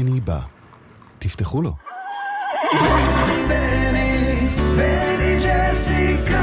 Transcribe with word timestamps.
בני 0.00 0.20
בא. 0.20 0.40
תפתחו 1.18 1.62
לו. 1.62 1.72
בני, 3.48 4.48
בני 4.76 5.38
ג'סיקה 5.44 6.40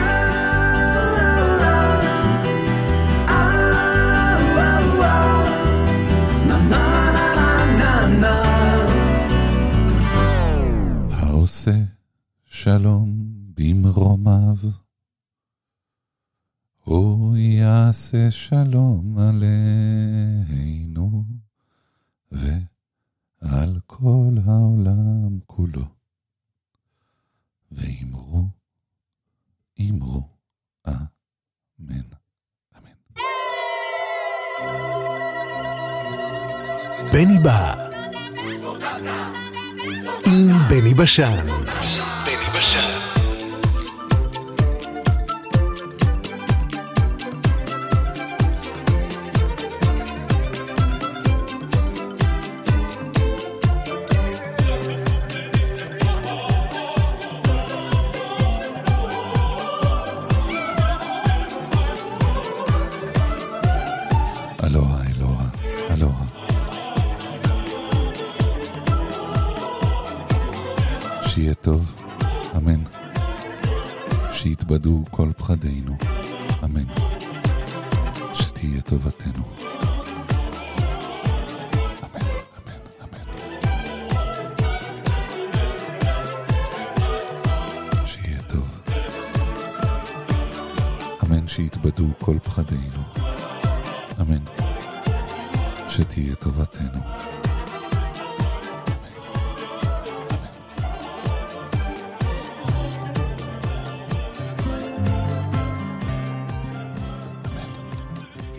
העושה 11.12 11.72
שלום 12.46 13.10
במרומיו, 13.56 14.56
הוא 16.84 17.38
יעשה 17.38 18.32
שלום 18.32 19.18
עלינו 19.18 21.17
בני 37.18 37.40
בא. 37.40 37.74
עם 40.26 40.52
בני 40.70 40.94
בשן. 40.94 41.67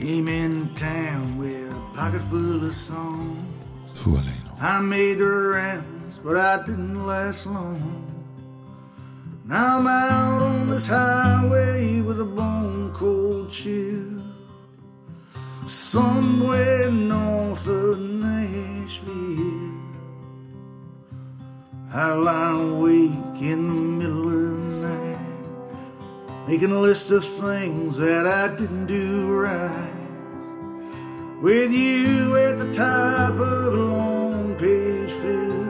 Came 0.08 0.26
in 0.26 0.74
town 0.74 1.36
with 1.36 1.76
a 1.76 1.80
pocket 1.94 2.22
full 2.22 2.64
of 2.64 2.74
songs. 2.74 3.92
I 4.58 4.80
made 4.80 5.18
the 5.18 5.26
rounds, 5.26 6.18
but 6.24 6.34
I 6.34 6.64
didn't 6.64 7.06
last 7.06 7.44
long. 7.44 8.06
Now 9.44 9.80
I'm 9.80 9.86
out 9.86 10.40
on 10.40 10.70
this 10.70 10.88
highway 10.88 12.00
with 12.00 12.22
a 12.22 12.24
bone 12.24 12.90
cold 12.94 13.50
chill. 13.52 14.22
Somewhere 15.66 16.90
north 16.90 17.66
of 17.66 17.98
Nashville, 18.00 19.76
I 21.92 22.14
lie 22.14 22.62
awake 22.62 23.42
in 23.42 23.68
the 23.68 23.74
middle 24.00 24.26
of 24.26 24.80
the 24.80 24.88
night, 24.88 26.48
making 26.48 26.72
a 26.72 26.80
list 26.80 27.10
of 27.10 27.22
things 27.22 27.98
that 27.98 28.26
I 28.26 28.56
didn't 28.56 28.86
do 28.86 29.34
right. 29.34 29.97
With 31.40 31.70
you 31.70 32.36
at 32.36 32.58
the 32.58 32.72
top 32.72 33.38
of 33.38 33.74
long 33.74 34.56
page 34.56 35.12
fill. 35.12 35.68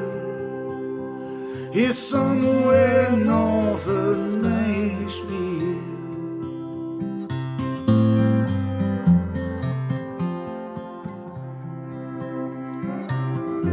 Here 1.73 1.93
somewhere 1.93 3.11
north 3.13 3.87
of 3.87 4.17
Nashville. 4.43 5.29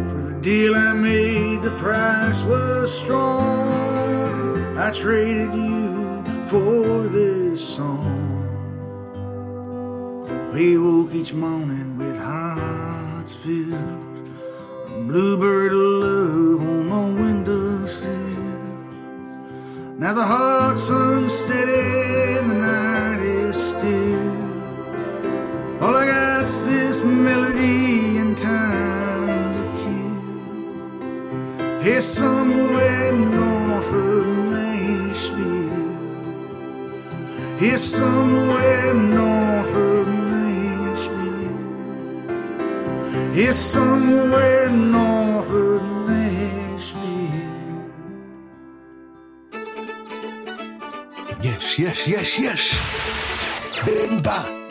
For 0.10 0.22
the 0.22 0.38
deal 0.42 0.76
I 0.76 0.92
made, 0.92 1.64
the 1.64 1.72
price 1.78 2.44
was 2.44 2.92
strong. 3.00 4.78
I 4.78 4.92
traded 4.92 5.54
you 5.54 6.24
for 6.44 7.08
this 7.08 7.66
song. 7.66 8.25
We 10.56 10.78
woke 10.78 11.14
each 11.14 11.34
morning 11.34 11.98
with 11.98 12.18
hearts 12.18 13.36
filled. 13.36 14.30
A 14.88 14.92
bluebird 15.06 15.74
of 15.74 15.78
love 15.78 16.62
on 16.62 16.88
the 16.88 17.22
windowsill. 17.22 18.14
Now 20.00 20.14
the 20.14 20.24
heart's 20.24 20.90
unsteady 20.90 22.38
and 22.38 22.50
the 22.52 22.54
night 22.54 23.20
is 23.20 23.56
still. 23.72 24.44
All 25.84 25.94
I 25.94 26.06
got's 26.06 26.62
this 26.62 27.04
melody 27.04 28.20
and 28.20 28.38
time 28.38 29.54
to 29.58 29.64
kill. 29.82 30.22
Here 31.84 32.00
somewhere 32.00 33.12
north 33.12 33.94
of 33.94 34.26
Nashville. 34.56 36.00
Here 37.60 37.78
somewhere 37.78 38.94
north 38.94 39.55
is 43.38 43.58
somewhere 43.58 44.70
north 44.70 45.52
of 45.52 45.82
Nashville. 46.08 47.52
Yes, 51.42 51.80
yes, 51.80 52.08
yes, 52.08 52.40
yes. 52.40 53.86
Big 53.86 54.24
Bang. 54.24 54.65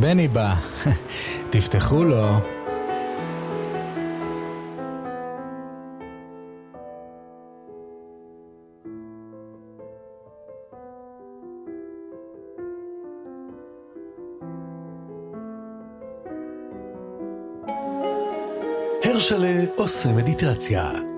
בני 0.00 0.28
בא. 0.28 0.54
תפתחו 1.50 2.04
לו. 2.04 2.26
הרשלה 19.04 19.64
עושה 19.76 20.08
מדיטציה. 20.12 21.09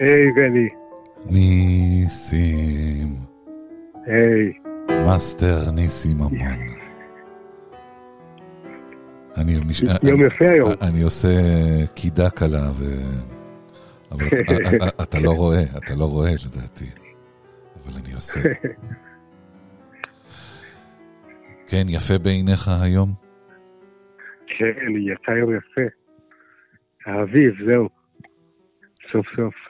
היי, 0.00 0.32
בני. 0.32 0.68
ניסים, 1.30 3.06
היי. 4.06 4.52
מאסטר 4.88 5.70
ניסים 5.76 6.16
ממון. 6.16 6.32
אני, 9.36 9.56
מש... 9.70 9.82
יום 9.82 10.26
יפה 10.26 10.50
היום. 10.50 10.72
אני 10.82 11.02
עושה 11.02 11.28
קידה 11.94 12.30
קלה, 12.30 12.70
ו... 12.72 12.84
אבל 14.12 14.26
אתה, 14.26 14.76
אתה, 14.76 15.02
אתה 15.02 15.20
לא 15.20 15.30
רואה, 15.30 15.62
אתה 15.76 15.94
לא 15.94 16.04
רואה 16.04 16.30
לדעתי. 16.30 16.90
אבל 17.76 18.00
אני 18.04 18.14
עושה. 18.14 18.40
כן, 21.68 21.82
יפה 21.88 22.18
בעיניך 22.18 22.70
היום? 22.82 23.08
כן, 24.46 24.96
יצא 24.96 25.30
יום 25.30 25.56
יפה. 25.56 25.80
האביב, 27.06 27.54
זהו. 27.66 27.88
סוף 29.12 29.26
סוף. 29.36 29.69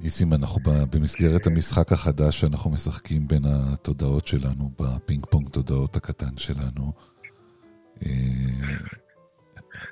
ניסים, 0.00 0.34
אנחנו 0.34 0.60
במסגרת 0.64 1.46
המשחק 1.46 1.92
החדש 1.92 2.40
שאנחנו 2.40 2.70
משחקים 2.70 3.28
בין 3.28 3.42
התודעות 3.44 4.26
שלנו, 4.26 4.70
בפינג 4.80 5.26
פונג 5.26 5.48
תודעות 5.48 5.96
הקטן 5.96 6.36
שלנו. 6.36 6.92
אה, 8.06 8.10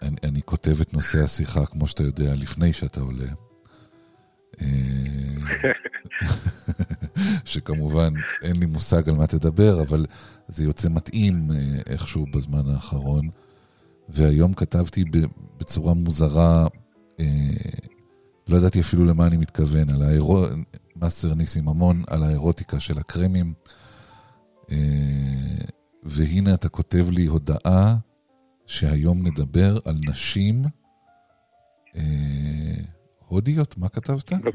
אני, 0.03 0.17
אני 0.23 0.43
כותב 0.43 0.81
את 0.81 0.95
נושא 0.95 1.23
השיחה, 1.23 1.67
כמו 1.67 1.89
שאתה 1.89 2.03
יודע, 2.03 2.35
לפני 2.35 2.73
שאתה 2.73 3.01
עולה. 3.01 3.29
אה, 4.61 4.67
שכמובן 7.45 8.13
אין 8.43 8.57
לי 8.57 8.67
מושג 8.67 9.09
על 9.09 9.15
מה 9.15 9.27
תדבר, 9.27 9.83
אבל 9.83 10.07
זה 10.49 10.65
יוצא 10.65 10.89
מתאים 10.89 11.51
אה, 11.51 11.81
איכשהו 11.87 12.27
בזמן 12.27 12.71
האחרון. 12.71 13.29
והיום 14.09 14.55
כתבתי 14.55 15.05
בצורה 15.59 15.95
מוזרה, 15.95 16.67
לא 18.49 18.57
ידעתי 18.57 18.81
אפילו 18.81 19.05
למה 19.05 19.27
אני 19.27 19.37
מתכוון, 19.37 19.87
על 19.95 20.03
האירו... 20.03 20.45
מאסטר 21.03 21.35
ניסים 21.35 21.65
ממון, 21.65 21.97
על 22.11 22.23
האירוטיקה 22.23 22.81
של 22.81 22.99
הקרמים. 22.99 23.47
אה, 24.71 25.65
והנה 26.03 26.55
אתה 26.55 26.69
כותב 26.69 27.11
לי 27.11 27.27
הודעה 27.27 27.95
שהיום 28.67 29.19
נדבר 29.27 29.71
על 29.85 29.95
נשים 30.09 30.55
אה, 31.97 32.83
הודיות, 33.29 33.79
מה 33.79 33.89
כתבת? 33.89 34.33
בב- 34.33 34.53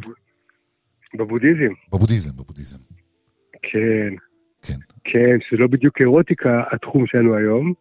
בבודהיזם. 1.19 1.73
בבודהיזם, 1.93 2.31
בבודהיזם. 2.37 2.77
כן. 3.61 4.13
כן. 4.61 4.79
כן, 5.03 5.37
שזה 5.49 5.61
לא 5.61 5.67
בדיוק 5.67 6.01
אירוטיקה 6.01 6.63
התחום 6.71 7.07
שלנו 7.07 7.35
היום, 7.35 7.73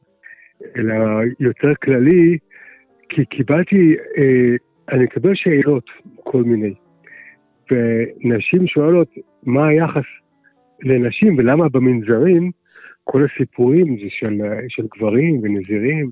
אלא 0.76 0.94
יותר 1.40 1.72
כללי, 1.84 2.38
כי 3.08 3.24
קיבלתי, 3.24 3.94
אה, 4.18 4.56
אני 4.92 5.04
מקבל 5.04 5.34
שאלות, 5.34 5.84
כל 6.14 6.42
מיני, 6.42 6.74
ונשים 7.70 8.66
שואלות 8.66 9.08
מה 9.42 9.68
היחס 9.68 10.04
לנשים 10.82 11.38
ולמה 11.38 11.68
במנזרים 11.68 12.50
כל 13.04 13.24
הסיפורים 13.24 13.96
זה 13.96 14.06
של, 14.08 14.38
של 14.68 14.86
גברים 14.96 15.40
ונזירים, 15.42 16.10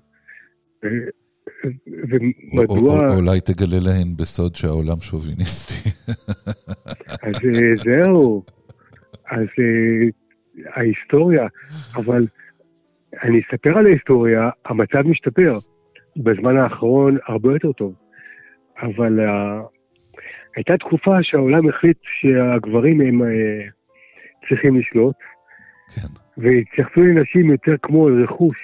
ו- 0.85 1.09
ומדוע... 1.87 2.67
או- 2.69 3.11
או- 3.11 3.17
אולי 3.17 3.41
תגלה 3.41 3.79
להן 3.81 4.17
בסוד 4.19 4.55
שהעולם 4.57 4.97
שוביניסטי. 5.01 5.91
אז 7.23 7.35
אה, 7.35 7.77
זהו, 7.85 8.43
אז 9.31 9.47
אה, 9.59 10.09
ההיסטוריה, 10.75 11.47
אבל 11.97 12.27
אני 13.23 13.41
אספר 13.41 13.79
על 13.79 13.87
ההיסטוריה, 13.87 14.51
המצב 14.67 15.03
משתפר. 15.07 15.53
בזמן 16.17 16.57
האחרון 16.57 17.17
הרבה 17.27 17.53
יותר 17.53 17.73
טוב. 17.73 17.95
אבל 18.83 19.21
uh, 19.21 19.63
הייתה 20.57 20.77
תקופה 20.77 21.19
שהעולם 21.23 21.69
החליט 21.69 21.99
שהגברים 22.21 23.01
הם 23.01 23.23
uh, 23.23 23.27
צריכים 24.49 24.79
לשלוט, 24.79 25.17
כן. 25.95 26.09
והתייחסו 26.37 27.01
לנשים 27.01 27.51
יותר 27.51 27.75
כמו 27.83 28.09
רכוש, 28.25 28.57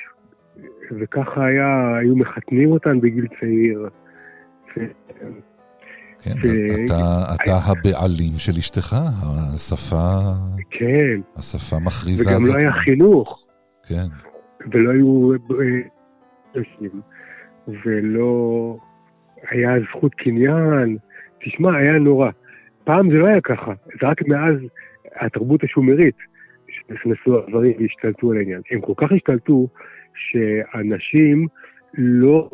וככה 1.00 1.46
היה, 1.46 1.96
היו 2.00 2.16
מחתנים 2.16 2.72
אותן 2.72 3.00
בגיל 3.00 3.26
צעיר. 3.40 3.88
ו- 4.76 4.80
כן, 6.22 6.30
ו- 6.42 6.84
אתה, 6.84 7.34
אתה 7.34 7.52
הבעלים 7.66 8.32
של 8.38 8.52
אשתך, 8.58 8.96
השפה, 9.54 10.18
כן, 10.70 11.20
השפה 11.36 11.76
מכריזה 11.86 12.30
וגם 12.30 12.40
זאת. 12.40 12.54
לא 12.54 12.58
היה 12.58 12.72
חינוך. 12.72 13.44
כן, 13.88 14.06
ולא 14.72 14.90
היו 14.90 15.32
אה, 15.32 15.80
נשים, 16.54 17.00
ולא 17.84 18.76
היה 19.50 19.74
זכות 19.80 20.14
קניין. 20.14 20.96
תשמע, 21.44 21.76
היה 21.76 21.98
נורא. 21.98 22.30
פעם 22.84 23.10
זה 23.10 23.16
לא 23.16 23.26
היה 23.26 23.40
ככה, 23.40 23.72
זה 24.00 24.06
רק 24.08 24.28
מאז 24.28 24.56
התרבות 25.16 25.64
השומרית 25.64 26.16
שנכנסו 26.68 27.38
הדברים 27.38 27.72
והשתלטו 27.78 28.30
על 28.30 28.36
העניין. 28.36 28.60
הם 28.70 28.80
כל 28.80 28.92
כך 28.96 29.12
השתלטו 29.12 29.68
שאנשים 30.14 31.46
לא, 31.98 32.50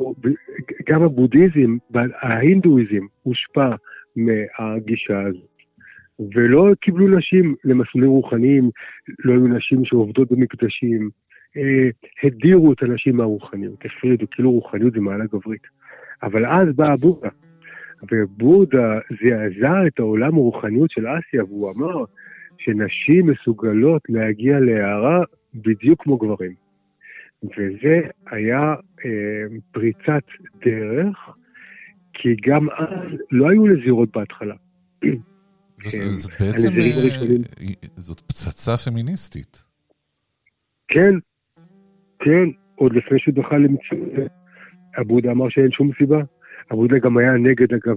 גם 0.88 1.02
הבודהיזם, 1.02 1.76
ההינדואיזם 1.94 3.06
הושפע 3.22 3.70
מהגישה 4.16 5.20
הזאת. 5.20 5.50
ולא 6.34 6.74
קיבלו 6.80 7.18
נשים 7.18 7.54
למסלולים 7.64 8.10
רוחניים, 8.10 8.70
לא 9.24 9.32
היו 9.32 9.46
נשים 9.46 9.84
שעובדות 9.84 10.32
במקדשים, 10.32 11.10
אה, 11.56 11.88
הדירו 12.24 12.72
את 12.72 12.82
הנשים 12.82 13.16
מהרוחניות, 13.16 13.84
הפרידו, 13.84 14.26
כאילו 14.30 14.52
רוחניות 14.52 14.92
זה 14.92 15.00
מעלה 15.00 15.24
גברית. 15.24 15.62
אבל 16.22 16.46
אז 16.46 16.76
בא 16.76 16.96
בודה, 17.00 17.28
ובודה 18.12 18.98
זעזע 19.10 19.86
את 19.86 19.98
העולם 19.98 20.34
הרוחניות 20.34 20.90
של 20.90 21.06
אסיה, 21.06 21.44
והוא 21.44 21.72
אמר 21.72 22.04
שנשים 22.58 23.26
מסוגלות 23.26 24.02
להגיע 24.08 24.60
להערה 24.60 25.24
בדיוק 25.54 26.02
כמו 26.02 26.16
גברים. 26.18 26.54
וזה 27.42 28.00
היה 28.26 28.74
אה, 29.04 29.56
פריצת 29.72 30.24
דרך, 30.64 31.18
כי 32.12 32.36
גם 32.46 32.70
אז 32.70 33.08
לא 33.30 33.50
היו 33.50 33.66
נזירות 33.66 34.16
בהתחלה. 34.16 34.54
זאת, 36.10 36.32
בעצם, 36.40 36.68
אה. 36.68 37.88
זאת 37.96 38.20
פצצה 38.20 38.76
פמיניסטית. 38.90 39.64
כן, 40.88 41.14
כן, 42.18 42.48
עוד 42.74 42.92
לפני 42.92 43.18
שהוא 43.18 43.34
דחה 43.34 43.56
למציאות, 43.56 44.08
אבודה 45.00 45.30
אמר 45.30 45.48
שאין 45.48 45.70
שום 45.70 45.90
סיבה. 45.98 46.20
אבודה 46.72 46.98
גם 46.98 47.16
היה 47.16 47.32
נגד, 47.32 47.74
אגב, 47.74 47.96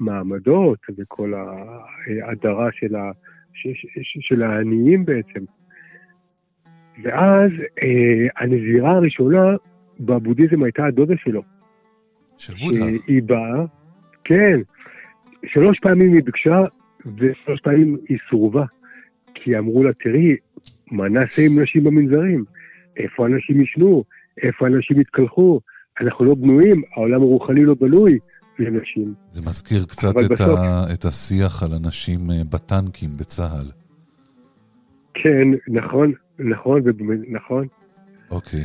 המעמדות 0.00 0.78
וכל 0.98 1.34
ההדרה 2.24 2.68
של, 2.72 2.96
ה, 2.96 3.10
ש, 3.52 3.68
ש, 3.74 3.86
ש, 4.02 4.18
של 4.20 4.42
העניים 4.42 5.04
בעצם. 5.04 5.44
ואז 7.02 7.50
אה, 7.82 8.26
הנזירה 8.36 8.90
הראשונה 8.90 9.56
בבודהיזם 10.00 10.62
הייתה 10.62 10.84
הדודה 10.84 11.14
שלו. 11.16 11.42
של 12.38 12.54
בודה. 12.54 12.78
שהיא 12.80 13.22
באה, 13.22 13.64
כן, 14.24 14.60
שלוש 15.46 15.78
פעמים 15.78 16.12
היא 16.14 16.22
ביקשה 16.22 16.64
ושלוש 17.16 17.60
פעמים 17.60 17.96
היא 18.08 18.18
סורבה. 18.30 18.64
כי 19.34 19.58
אמרו 19.58 19.84
לה, 19.84 19.92
תראי, 19.92 20.36
מה 20.90 21.08
נעשה 21.08 21.42
עם 21.42 21.62
נשים 21.62 21.84
במנזרים? 21.84 22.44
איפה 22.96 23.26
אנשים 23.26 23.60
ישנו? 23.60 24.04
איפה 24.42 24.66
אנשים 24.66 25.00
יתקלחו? 25.00 25.60
אנחנו 26.00 26.24
לא 26.24 26.34
בנויים, 26.34 26.82
העולם 26.96 27.22
הרוחני 27.22 27.64
לא 27.64 27.74
בנוי 27.74 28.18
לנשים. 28.58 29.14
זה 29.30 29.40
מזכיר 29.40 29.84
קצת 29.88 30.10
את, 30.10 30.30
בסוף- 30.30 30.58
ה, 30.58 30.84
את 30.94 31.04
השיח 31.04 31.62
על 31.62 31.70
אנשים 31.84 32.20
אה, 32.30 32.44
בטנקים 32.52 33.10
בצה"ל. 33.20 33.66
כן, 35.14 35.48
נכון, 35.68 36.12
נכון, 36.38 36.82
נכון. 37.28 37.66
אוקיי. 38.30 38.64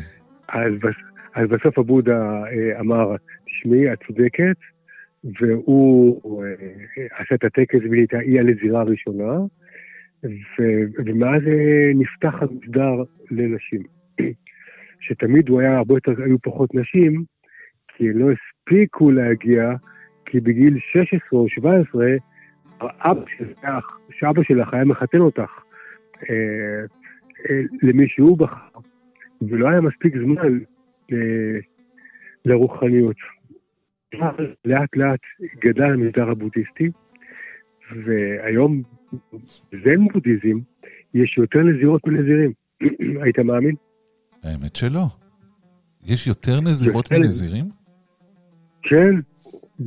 אז, 0.49 0.71
בס, 0.83 0.95
אז 1.35 1.49
בסוף 1.49 1.79
הבודה 1.79 2.43
אה, 2.43 2.79
אמר, 2.79 3.15
תשמעי, 3.45 3.93
את 3.93 3.99
צודקת, 4.07 4.57
והוא 5.39 6.43
אה, 6.43 6.49
עשה 7.19 7.35
את 7.35 7.43
הטקס 7.43 7.79
והיא 7.89 7.99
הייתה 8.01 8.19
אי 8.19 8.39
הנזירה 8.39 8.81
הראשונה, 8.81 9.37
ו- 10.23 10.85
ומאז 11.05 11.41
נפתח 11.95 12.33
המסדר 12.41 13.03
לנשים. 13.31 13.94
שתמיד 15.07 15.49
הוא 15.49 15.61
היה 15.61 15.77
הרבה 15.77 15.93
יותר, 15.93 16.11
היו 16.25 16.37
פחות 16.41 16.75
נשים, 16.75 17.23
כי 17.87 18.13
לא 18.13 18.27
הספיקו 18.31 19.11
להגיע, 19.11 19.71
כי 20.25 20.39
בגיל 20.39 20.79
16 20.79 21.39
או 21.39 21.49
17, 21.49 22.05
אבא 22.81 23.21
שלך, 23.37 23.97
שאבא 24.11 24.43
שלך 24.43 24.73
היה 24.73 24.85
מחתן 24.85 25.19
אותך 25.19 25.51
אה, 26.29 26.85
אה, 27.49 27.61
למי 27.81 28.07
שהוא 28.07 28.37
בחר, 28.37 28.79
ולא 29.41 29.69
היה 29.69 29.81
מספיק 29.81 30.15
זמן 30.17 30.59
אה, 31.11 31.59
לרוחניות. 32.45 33.17
לאט 34.65 34.95
לאט 34.95 35.19
גדל 35.59 35.91
המסדר 35.93 36.29
הבודהיסטי, 36.29 36.89
והיום 38.05 38.81
בזן 39.71 40.07
בודהיזם 40.13 40.59
יש 41.13 41.37
יותר 41.37 41.59
נזירות 41.59 42.07
מנזירים. 42.07 42.51
היית 43.23 43.39
מאמין? 43.39 43.75
האמת 44.45 44.75
שלא. 44.75 45.05
יש 46.03 46.27
יותר 46.27 46.61
נזירות 46.61 47.05
יותר- 47.11 47.19
מנזירים? 47.19 47.65
כן, 48.81 49.15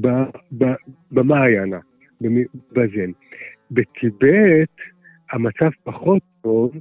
ב- 0.00 0.30
ב- 0.58 0.74
במעיינה, 1.10 1.78
במ- 2.20 2.48
בזן. 2.72 3.10
בטיבט 3.70 4.76
המצב 5.30 5.70
פחות 5.84 6.22
טוב, 6.42 6.72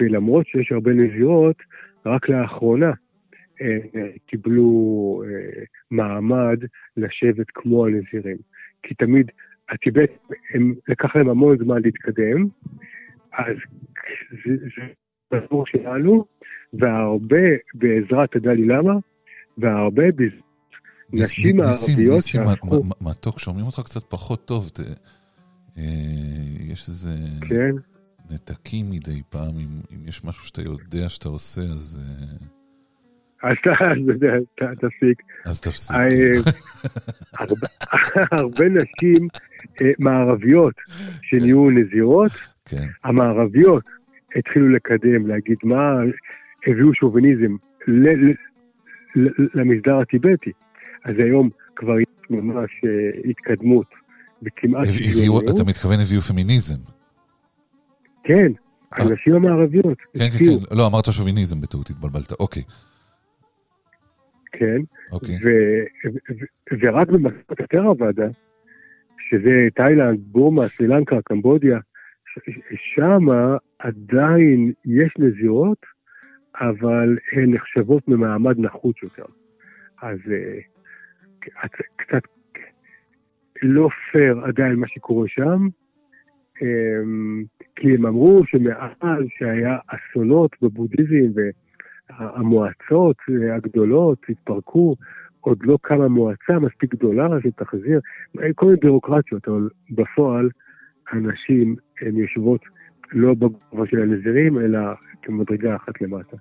ולמרות 0.00 0.46
שיש 0.46 0.72
הרבה 0.72 0.90
נזירות, 0.92 1.56
רק 2.06 2.28
לאחרונה 2.28 2.90
אה, 3.62 3.78
קיבלו 4.26 5.22
אה, 5.26 5.62
מעמד 5.90 6.58
לשבת 6.96 7.46
כמו 7.54 7.86
הנזירים. 7.86 8.36
כי 8.82 8.94
תמיד 8.94 9.30
הטיבט, 9.68 10.10
הם, 10.54 10.74
לקח 10.88 11.16
להם 11.16 11.28
המון 11.28 11.58
זמן 11.58 11.82
להתקדם, 11.82 12.46
אז 13.32 13.56
זה, 14.30 14.56
זה 14.56 14.82
בסיפור 15.34 15.64
שלנו, 15.66 16.24
והרבה 16.72 17.36
בעזרת 17.74 18.36
הדלי 18.36 18.66
למה, 18.66 18.92
והרבה 19.58 20.02
בזכות 20.12 20.46
נשים 21.12 21.60
הערביות 21.60 22.22
שהפכו, 22.22 22.82
מתוק, 23.00 23.38
שומעים 23.38 23.66
אותך 23.66 23.80
קצת 23.84 24.02
פחות 24.10 24.44
טוב. 24.44 24.70
אה, 25.78 25.82
יש 26.72 26.88
איזה 26.88 27.10
כן, 27.48 27.70
נתקים 28.30 28.90
מדי 28.90 29.22
פעם, 29.30 29.54
אם 29.58 29.66
אם 29.94 30.08
יש 30.08 30.24
משהו 30.24 30.44
שאתה 30.46 30.62
יודע 30.62 31.08
שאתה 31.08 31.28
עושה, 31.28 31.60
אז 31.60 31.98
אה, 32.00 32.36
אז 33.50 33.54
אתה- 33.60 33.72
אתה- 34.54 34.74
תפסיק. 34.74 35.22
אז 35.44 35.60
תפסיק. 35.60 35.96
אה, 35.96 36.52
הרבה- 37.38 37.66
הרבה 38.32 38.64
נשים 38.68 39.28
מערביות 39.98 40.74
שנהיו 41.22 41.70
נזירות, 41.70 42.30
כן. 42.64 42.86
המערביות 43.04 43.84
התחילו 44.38 44.68
לקדם, 44.68 45.26
להגיד 45.26 45.58
מה, 45.62 45.92
הביאו 46.66 46.94
שוביניזם 46.94 47.56
ל- 47.86 48.08
ל- 48.08 48.34
ל- 49.16 49.48
למסדר 49.54 49.98
הטיבטי. 49.98 50.52
אז 51.04 51.14
היום 51.18 51.50
כבר 51.76 52.00
יש 52.00 52.06
ממש 52.30 52.70
אה, 52.84 53.30
התקדמות 53.30 53.86
בכמעט 54.42 54.88
הביאו. 54.88 55.40
אתה 55.40 55.64
מתכוון 55.64 56.00
הביאו 56.00 56.20
פמיניזם. 56.20 56.78
כן, 58.24 58.52
הנשים 58.92 59.34
המערביות. 59.34 59.98
כן, 60.14 60.28
כן, 60.38 60.44
כן. 60.44 60.76
לא, 60.76 60.86
אמרת 60.86 61.04
שוביניזם 61.12 61.60
בטעות, 61.60 61.90
התבלבלת. 61.90 62.32
אוקיי, 62.32 62.62
כן. 64.52 64.80
אוקיי. 65.12 65.38
ורק 66.80 67.08
במסכות 67.08 67.60
הטראוואדה, 67.60 68.26
שזה 69.30 69.50
תאילנד, 69.74 70.18
בורמה, 70.20 70.68
סרי 70.68 70.86
לנקה, 70.86 71.16
קמבודיה, 71.24 71.78
שם 72.94 73.26
עדיין 73.78 74.72
יש 74.84 75.14
נזירות, 75.18 75.86
אבל 76.60 77.18
הן 77.32 77.54
נחשבות 77.54 78.08
ממעמד 78.08 78.58
נחות 78.58 79.02
יותר. 79.02 79.24
אז 80.02 80.18
אה, 80.30 80.58
קצת- 81.96 82.22
לא 83.62 83.88
פייר 84.12 84.40
עדיין 84.44 84.74
מה 84.74 84.88
שקורה 84.88 85.28
שם, 85.28 85.68
אמ, 86.62 87.44
כי 87.76 87.94
הם 87.94 88.06
אמרו 88.06 88.42
שמאז 88.46 89.24
שהיה 89.28 89.78
אסונות 89.86 90.56
בבודהיזם 90.62 91.40
והמועצות 92.10 93.16
הגדולות 93.56 94.18
התפרקו, 94.28 94.96
עוד 95.40 95.58
לא 95.62 95.78
קמה 95.82 96.08
מועצה 96.08 96.58
מספיק 96.58 96.94
גדולה 96.94 97.28
שתחזיר, 97.42 98.00
כל 98.54 98.66
מיני 98.66 98.78
בירוקרטיות, 98.82 99.48
אבל 99.48 99.68
בפועל 99.90 100.48
הנשים 101.10 101.76
הן 102.00 102.16
יושבות 102.16 102.60
לא 103.12 103.34
בגובה 103.34 103.86
של 103.90 104.02
הנזירים, 104.02 104.58
אלא 104.58 104.78
כמדרגה 105.22 105.76
אחת 105.76 106.00
למטה. 106.00 106.36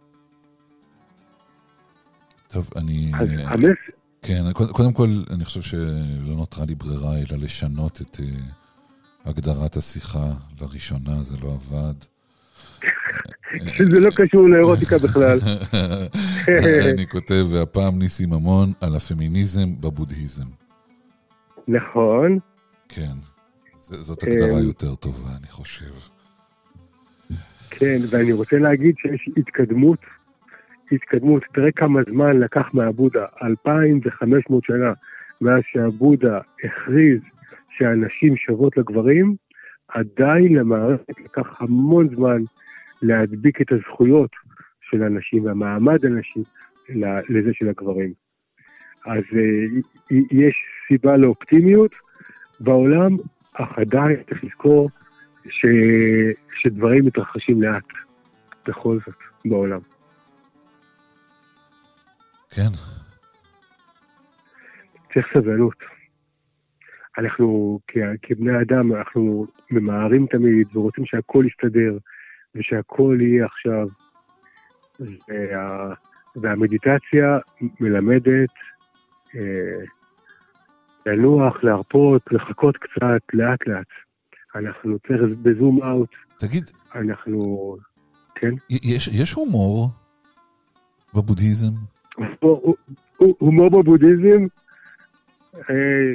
טוב, 2.48 2.70
אני... 2.76 3.12
אז 3.20 3.30
אה, 3.30 3.50
המס... 3.50 3.78
כן, 4.22 4.42
קודם 4.54 4.94
כל, 4.94 5.08
אני 5.36 5.46
חושב 5.46 5.62
שלא 5.62 6.36
נותרה 6.36 6.66
לי 6.66 6.76
ברירה 6.76 7.16
אלא 7.18 7.44
לשנות 7.44 8.02
את 8.02 8.20
אה, 8.20 8.26
הגדרת 9.26 9.76
השיחה 9.76 10.28
לראשונה, 10.62 11.22
זה 11.22 11.36
לא 11.44 11.54
עבד. 11.54 11.94
שזה 13.58 14.00
לא 14.00 14.10
קשור 14.16 14.50
לאירוטיקה 14.50 14.96
בכלל. 14.98 15.40
אני 16.94 17.08
כותב, 17.08 17.46
והפעם 17.52 18.00
ניסי 18.00 18.26
ממון 18.26 18.72
על 18.82 18.96
הפמיניזם 18.96 19.82
בבודהיזם. 19.82 20.48
נכון, 21.68 22.40
כן, 22.90 23.16
זאת 23.94 24.24
הגדרה 24.24 24.60
אמ, 24.60 24.66
יותר 24.66 24.96
טובה, 24.96 25.30
אני 25.40 25.48
חושב. 25.48 25.92
כן, 27.70 27.98
ואני 28.12 28.32
רוצה 28.32 28.58
להגיד 28.60 28.96
שיש 28.98 29.30
התקדמות, 29.38 30.00
התקדמות, 30.92 31.44
תראה 31.54 31.72
כמה 31.72 32.00
זמן 32.10 32.40
לקח 32.40 32.74
מהבודה, 32.74 33.26
2,500 33.44 34.64
שנה, 34.64 34.94
מאז 35.42 35.62
שהבודה 35.72 36.40
הכריז 36.64 37.22
שהנשים 37.78 38.38
שוות 38.38 38.78
לגברים, 38.78 39.36
עדיין 39.88 40.56
למערכת 40.56 41.20
לקח 41.26 41.62
המון 41.62 42.16
זמן 42.16 42.42
להדביק 43.02 43.62
את 43.62 43.72
הזכויות 43.72 44.32
של 44.90 45.04
הנשים 45.04 45.46
והמעמד 45.46 46.06
הנשים 46.06 46.44
ל- 46.90 47.20
לזה 47.30 47.50
של 47.54 47.70
הגברים. 47.70 48.14
אז 49.06 49.24
אה, 49.38 49.82
יש 50.32 50.56
סיבה 50.88 51.18
לאופטימיות 51.18 51.92
בעולם, 52.60 53.18
אך 53.56 53.78
עדיין 53.78 54.24
צריך 54.30 54.44
לזכור 54.44 54.90
ש... 55.50 55.66
שדברים 56.62 57.06
מתרחשים 57.06 57.62
לאט, 57.62 57.84
בכל 58.68 58.98
זאת, 59.06 59.16
בעולם. 59.46 59.80
כן, 62.50 62.70
צריך 65.14 65.28
סבלנות. 65.34 65.78
אנחנו, 67.18 67.80
כ... 67.88 67.98
כבני 68.22 68.62
אדם, 68.62 68.96
אנחנו 68.96 69.46
ממהרים 69.72 70.26
תמיד 70.28 70.68
ורוצים 70.76 71.06
שהכל 71.06 71.46
יסתדר, 71.48 71.98
ושהכל 72.56 73.18
יהיה 73.22 73.46
עכשיו. 73.46 73.88
וה... 75.00 75.94
והמדיטציה 76.36 77.38
מלמדת 77.80 78.50
אה, 79.36 79.86
לנוח, 81.06 81.64
להרפות, 81.64 82.22
לחכות 82.32 82.78
קצת, 82.78 83.22
לאט 83.34 83.68
לאט. 83.68 83.88
אנחנו 84.56 84.98
צריך 85.08 85.22
בזום 85.42 85.84
אאוט, 85.84 86.10
תגיד, 86.40 86.64
אנחנו, 86.96 87.76
כן? 88.36 88.52
יש 88.70 89.08
יש 89.08 89.34
הומור 89.34 89.90
בבודהיזם? 91.16 91.72
הומור 93.18 93.70
בבודהיזם, 93.70 94.46
אה, 95.56 96.14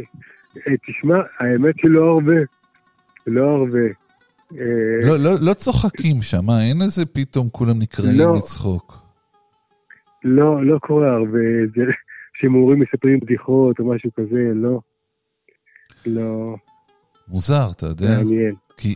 אה, 0.56 0.76
תשמע, 0.86 1.18
האמת 1.38 1.74
שלא 1.78 2.04
הרבה, 2.04 2.40
לא 3.26 3.50
הרבה. 3.50 3.86
אה, 4.58 5.08
לא, 5.08 5.16
לא, 5.18 5.30
לא 5.40 5.54
צוחקים 5.54 6.22
שם, 6.22 6.50
אה? 6.50 6.62
אין 6.68 6.82
איזה 6.82 7.06
פתאום 7.06 7.48
כולם 7.48 7.78
נקראים 7.78 8.18
לא. 8.18 8.36
לצחוק. 8.36 8.98
לא, 10.24 10.64
לא 10.64 10.78
קורה 10.78 11.10
הרבה, 11.10 11.38
זה 11.74 11.82
שמורים 12.40 12.80
מספרים 12.80 13.20
בדיחות 13.20 13.78
או 13.78 13.84
משהו 13.84 14.10
כזה, 14.14 14.52
לא. 14.54 14.80
לא, 16.06 16.54
מוזר, 17.28 17.68
אתה 17.76 17.86
יודע? 17.86 18.10
מעניין, 18.10 18.54
כי, 18.76 18.94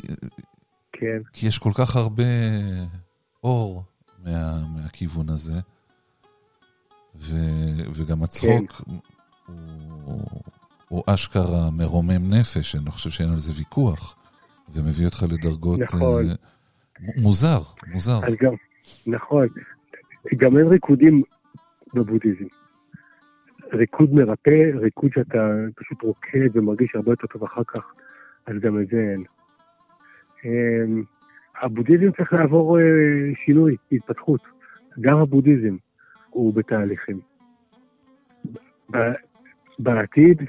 כן. 0.92 1.22
כי 1.32 1.46
יש 1.46 1.58
כל 1.58 1.70
כך 1.74 1.96
הרבה 1.96 2.22
אור 3.44 3.82
מה, 4.24 4.62
מהכיוון 4.76 5.28
הזה, 5.28 5.60
ו, 7.16 7.34
וגם 7.94 8.22
הצחוק 8.22 8.72
כן. 8.72 8.92
הוא, 10.04 10.20
הוא 10.88 11.02
אשכרה 11.06 11.70
מרומם 11.78 12.34
נפש, 12.34 12.74
אני 12.74 12.84
לא 12.86 12.90
חושב 12.90 13.10
שאין 13.10 13.28
על 13.28 13.38
זה 13.38 13.52
ויכוח, 13.58 14.16
ומביא 14.74 15.06
אותך 15.06 15.24
לדרגות... 15.30 15.80
נכון. 15.80 16.30
אה, 16.30 16.34
מוזר, 17.22 17.60
מוזר. 17.92 18.26
אז 18.26 18.34
גם, 18.40 18.52
נכון, 19.06 19.46
גם 20.36 20.58
אין 20.58 20.66
ריקודים 20.66 21.22
בבודהיזם. 21.94 22.44
ריקוד 23.72 24.14
מרפא, 24.14 24.70
ריקוד 24.74 25.10
שאתה 25.14 25.54
פשוט 25.76 26.02
רוקד 26.02 26.56
ומרגיש 26.56 26.94
הרבה 26.94 27.12
יותר 27.12 27.26
טוב 27.26 27.44
אחר 27.44 27.64
כך, 27.64 27.92
אז 28.46 28.54
גם 28.60 28.80
את 28.80 28.88
זה 28.88 29.00
אין. 29.12 29.24
אמ, 30.44 31.02
הבודהיזם 31.62 32.10
צריך 32.10 32.32
לעבור 32.32 32.78
אה, 32.78 32.84
שינוי, 33.44 33.76
התפתחות. 33.92 34.40
גם 35.00 35.16
הבודהיזם 35.16 35.76
הוא 36.30 36.54
בתהליכים. 36.54 37.20
בעתיד 39.78 40.42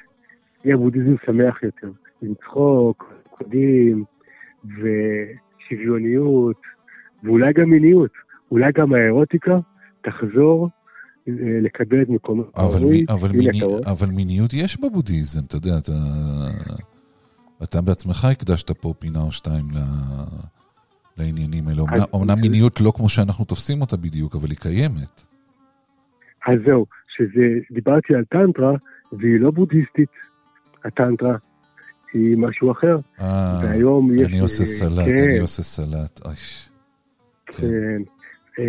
יהיה 0.63 0.77
בודהיזם 0.77 1.15
שמח 1.25 1.63
יותר, 1.63 1.91
עם 2.21 2.33
צחוק, 2.33 3.13
קודים 3.29 4.03
ושוויוניות, 4.63 6.61
ואולי 7.23 7.53
גם 7.53 7.69
מיניות. 7.69 8.11
אולי 8.51 8.71
גם 8.71 8.93
האירוטיקה 8.93 9.57
תחזור 10.01 10.69
לקבל 11.27 12.01
את. 12.01 12.07
אבל, 12.55 12.77
הראוי. 12.77 12.89
מי, 12.97 13.05
אבל, 13.09 13.29
הנה, 13.29 13.39
מיני? 13.39 13.61
אבל 13.85 14.07
מיניות 14.07 14.53
יש 14.53 14.79
בבודהיזם, 14.79 15.41
אתה 15.47 15.55
יודע, 15.55 15.77
אתה, 15.77 15.91
אתה 17.63 17.81
בעצמך 17.81 18.25
הקדשת 18.25 18.71
פה 18.71 18.93
פינה 18.99 19.21
או 19.21 19.31
שתיים 19.31 19.65
ל, 19.73 19.77
לעניינים 21.17 21.67
האלה. 21.67 21.83
אז- 21.91 22.03
אומנם 22.13 22.41
מיניות 22.41 22.81
לא 22.81 22.93
כמו 22.95 23.09
שאנחנו 23.09 23.45
תופסים 23.45 23.81
אותה 23.81 23.97
בדיוק, 23.97 24.35
אבל 24.35 24.49
היא 24.49 24.57
קיימת. 24.57 25.25
אז 26.47 26.59
זהו, 26.65 26.85
שזה, 27.17 27.59
דיברתי 27.71 28.15
על 28.15 28.23
טנטרה, 28.29 28.71
והיא 29.11 29.39
לא 29.39 29.51
בודהיסטית, 29.51 30.09
הטנטרה, 30.85 31.35
היא 32.13 32.37
משהו 32.37 32.71
אחר. 32.71 32.97
אה, 33.19 33.59
והיום 33.63 34.19
יש... 34.19 34.27
אני 34.27 34.39
עושה 34.39 34.63
אה, 34.63 34.67
סלט, 34.67 35.05
כן, 35.05 35.23
אני 35.23 35.39
עושה 35.39 35.63
סלט. 35.63 36.25
אוי, 36.25 36.35
כן. 37.45 38.01
אה, 38.59 38.63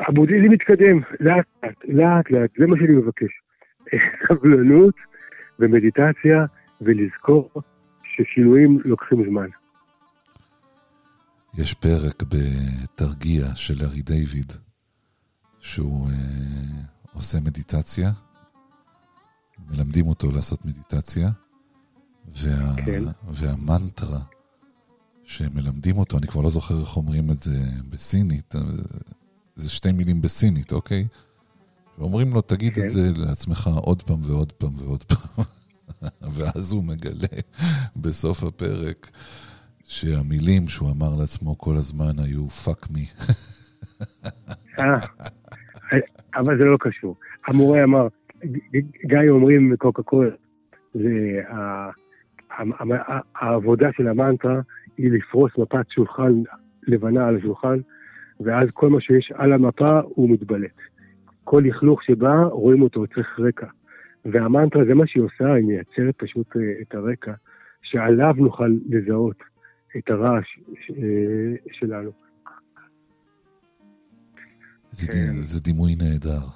הבודהיזם 0.00 0.50
מתקדם, 0.50 1.00
לאט 1.20 1.46
לאט, 1.62 1.76
לאט 1.84 2.30
לאט, 2.30 2.50
זה 2.58 2.66
מה 2.66 2.76
שאני 2.76 2.92
מבקש. 2.92 3.40
סבלנות 4.28 4.94
ומדיטציה, 5.58 6.44
ולזכור 6.80 7.50
ששינויים 8.02 8.78
לוקחים 8.84 9.24
זמן. 9.30 9.46
יש 11.58 11.74
פרק 11.74 12.22
בתרגיע 12.22 13.54
של 13.54 13.74
ארי 13.84 14.02
דיוויד, 14.02 14.52
שהוא 15.60 16.08
אה, 16.08 16.14
עושה 17.12 17.38
מדיטציה, 17.46 18.10
מלמדים 19.70 20.06
אותו 20.06 20.30
לעשות 20.30 20.66
מדיטציה, 20.66 21.28
וה, 22.26 22.84
כן. 22.86 23.02
והמנטרה 23.28 24.20
שמלמדים 25.24 25.96
אותו, 25.96 26.18
אני 26.18 26.26
כבר 26.26 26.40
לא 26.40 26.50
זוכר 26.50 26.80
איך 26.80 26.96
אומרים 26.96 27.30
את 27.30 27.38
זה 27.38 27.60
בסינית, 27.90 28.54
זה 29.56 29.70
שתי 29.70 29.92
מילים 29.92 30.22
בסינית, 30.22 30.72
אוקיי? 30.72 31.06
ואומרים 31.98 32.34
לו, 32.34 32.40
תגיד 32.40 32.74
כן. 32.74 32.82
את 32.84 32.90
זה 32.90 33.00
לעצמך 33.16 33.70
עוד 33.76 34.02
פעם 34.02 34.18
ועוד 34.22 34.52
פעם 34.52 34.70
ועוד 34.76 35.02
פעם. 35.02 35.44
ואז 36.34 36.72
הוא 36.72 36.84
מגלה 36.84 37.40
בסוף 38.02 38.44
הפרק 38.44 39.10
שהמילים 39.84 40.62
שהוא 40.68 40.90
אמר 40.90 41.20
לעצמו 41.20 41.58
כל 41.58 41.76
הזמן 41.76 42.18
היו 42.24 42.48
fuck 42.48 42.86
me. 42.90 43.06
אה, 44.78 44.94
אבל 46.36 46.58
זה 46.58 46.64
לא 46.64 46.76
קשור. 46.80 47.16
המורה 47.46 47.84
אמר, 47.84 48.08
גיא 49.06 49.30
אומרים 49.30 49.76
קוקה 49.78 50.02
קולה, 50.02 50.30
זה 50.94 51.40
העבודה 53.34 53.88
של 53.96 54.08
המנטרה 54.08 54.60
היא 54.96 55.10
לפרוס 55.12 55.52
מפת 55.58 55.90
שולחן 55.90 56.32
לבנה 56.86 57.26
על 57.28 57.36
השולחן, 57.36 57.78
ואז 58.40 58.70
כל 58.70 58.88
מה 58.88 59.00
שיש 59.00 59.32
על 59.34 59.52
המפה 59.52 60.00
הוא 60.04 60.30
מתבלט. 60.30 60.76
כל 61.44 61.62
לכלוך 61.66 62.02
שבא, 62.02 62.42
רואים 62.50 62.82
אותו, 62.82 63.06
צריך 63.06 63.40
רקע. 63.40 63.66
והמנטרה 64.24 64.84
זה 64.84 64.94
מה 64.94 65.06
שהיא 65.06 65.22
עושה, 65.22 65.54
היא 65.54 65.64
מייצרת 65.64 66.14
פשוט 66.16 66.56
אה, 66.56 66.62
את 66.82 66.94
הרקע, 66.94 67.32
שעליו 67.82 68.34
נוכל 68.36 68.70
לזהות 68.86 69.36
את 69.96 70.10
הרעש 70.10 70.46
אה, 70.90 71.54
שלנו. 71.72 72.10
זה, 74.90 75.12
כן. 75.12 75.32
זה 75.32 75.60
דימוי 75.60 75.94
נהדר. 76.02 76.46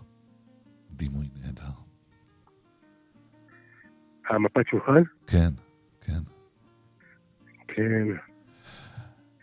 דימוי 0.91 1.27
נהדר. 1.43 1.73
המפת 4.31 4.67
שולחן? 4.71 5.03
כן, 5.27 5.51
כן. 6.01 6.21
כן. 7.69 8.07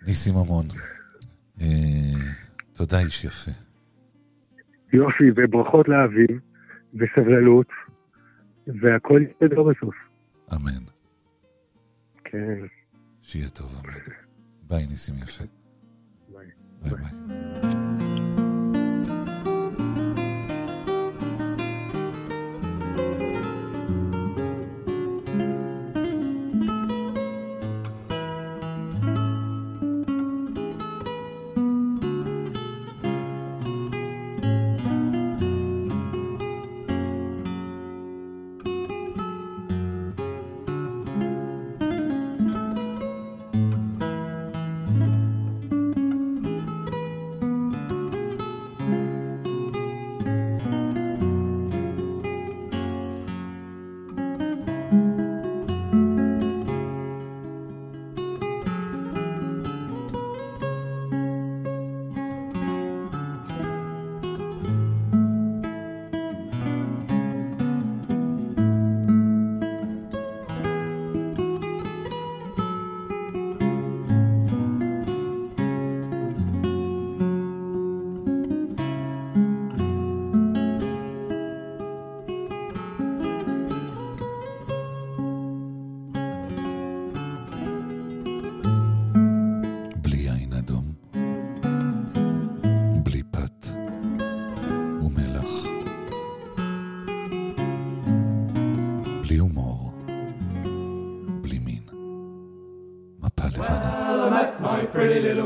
ניסים 0.07 0.33
ממון. 0.33 0.65
אה, 1.61 1.65
תודה, 2.73 2.99
איש 2.99 3.23
יפה. 3.23 3.51
יופי, 4.93 5.23
וברכות 5.35 5.87
לאביב, 5.87 6.39
וסבלנות, 6.93 7.67
והכל 8.67 9.21
יסתדר 9.29 9.63
בסוף. 9.63 9.95
אמן. 10.53 10.83
כן, 12.23 12.65
שיהיה 13.21 13.49
טוב, 13.49 13.81
אמן. 13.83 13.93
ביי, 14.67 14.87
ניסים 14.87 15.15
יפה. 15.23 15.43
ביי. 16.33 16.47
ביי 16.81 16.91
ביי. 16.91 17.44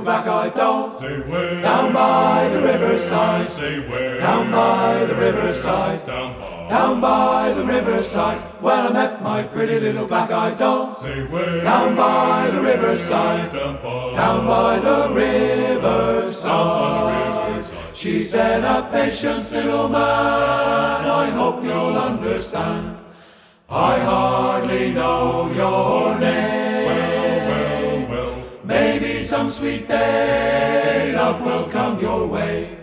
Little 0.10 0.24
black-eyed 0.24 0.56
doll 0.56 0.94
Say 0.94 1.20
where? 1.22 1.62
down 1.62 1.94
by 1.94 2.50
the 2.50 2.62
riverside. 2.62 3.48
Say 3.48 3.80
where? 3.88 4.18
Down 4.20 4.52
by 4.52 5.06
the 5.06 5.16
riverside. 5.16 6.06
Down 6.06 6.40
by. 6.40 6.68
Down 6.70 7.02
by 7.02 7.54
the 7.54 7.64
riverside. 7.64 8.42
Well, 8.62 8.88
I 8.90 8.94
met 8.94 9.22
my 9.24 9.44
pretty 9.44 9.80
little 9.80 10.08
black-eyed 10.08 10.58
doll 10.58 10.96
Say 10.96 11.26
where? 11.28 11.64
down 11.64 11.96
by 11.96 12.50
the 12.52 12.62
riverside. 12.62 13.52
Down 13.54 13.76
by. 13.84 14.14
Down 14.16 14.48
by 14.48 14.80
the 14.80 15.10
riverside. 15.14 16.46
She 17.94 18.24
said, 18.24 18.64
"Have 18.64 18.92
patience, 18.92 19.52
little 19.52 19.90
man. 19.90 21.02
I 21.24 21.30
hope 21.40 21.64
you'll 21.64 21.98
understand. 21.98 22.98
I 23.70 24.00
hardly 24.00 24.92
know 24.92 25.52
your 25.54 26.18
name." 26.18 26.49
Well, 29.40 29.48
well. 29.48 29.62
Maybe 29.62 29.80
some 29.80 29.80
sweet 29.80 29.88
day 29.88 31.14
love 31.16 31.42
will 31.46 31.68
come 31.72 32.00
your 32.02 32.28
way. 32.28 32.78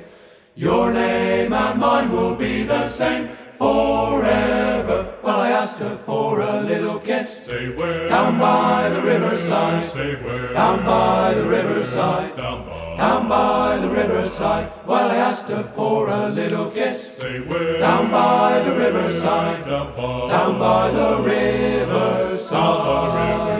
Your 0.54 0.90
name 0.92 1.52
and 1.52 1.78
mine 1.78 2.10
will 2.10 2.34
be 2.34 2.62
the 2.62 2.88
same 2.88 3.28
forever. 3.58 5.14
Well, 5.22 5.40
I 5.40 5.50
asked 5.50 5.78
her 5.80 5.96
for 6.06 6.40
a 6.40 6.62
little 6.62 6.98
kiss 6.98 7.44
Say 7.46 7.68
where? 7.76 8.08
down 8.08 8.38
by 8.38 8.88
the 8.88 9.02
riverside. 9.02 9.84
Say 9.84 10.14
where? 10.16 10.54
Down 10.54 10.84
by 10.84 11.34
the 11.34 11.44
riverside. 11.44 12.36
Down 12.36 12.66
by. 12.66 12.96
Down 12.96 13.28
by 13.28 13.76
the 13.78 13.90
riverside. 13.90 14.72
Well, 14.86 15.10
I 15.10 15.16
asked 15.16 15.48
her 15.48 15.62
for 15.74 16.08
a 16.08 16.28
little 16.30 16.70
kiss 16.70 17.18
Say 17.18 17.40
where? 17.40 17.78
down 17.78 18.10
by 18.10 18.60
the 18.60 18.72
riverside. 18.72 19.64
Down 19.66 19.94
by. 19.94 20.28
Down 20.28 20.58
by 20.58 20.90
the 20.90 20.96
Down 20.96 20.98
by 21.18 21.20
the 21.20 21.22
riverside. 21.22 23.55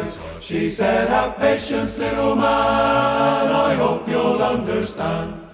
She 0.46 0.68
said, 0.68 1.08
Have 1.08 1.38
patience, 1.38 1.98
little 1.98 2.36
man, 2.36 2.46
I 2.46 3.74
hope 3.74 4.08
you'll 4.08 4.40
understand. 4.40 5.44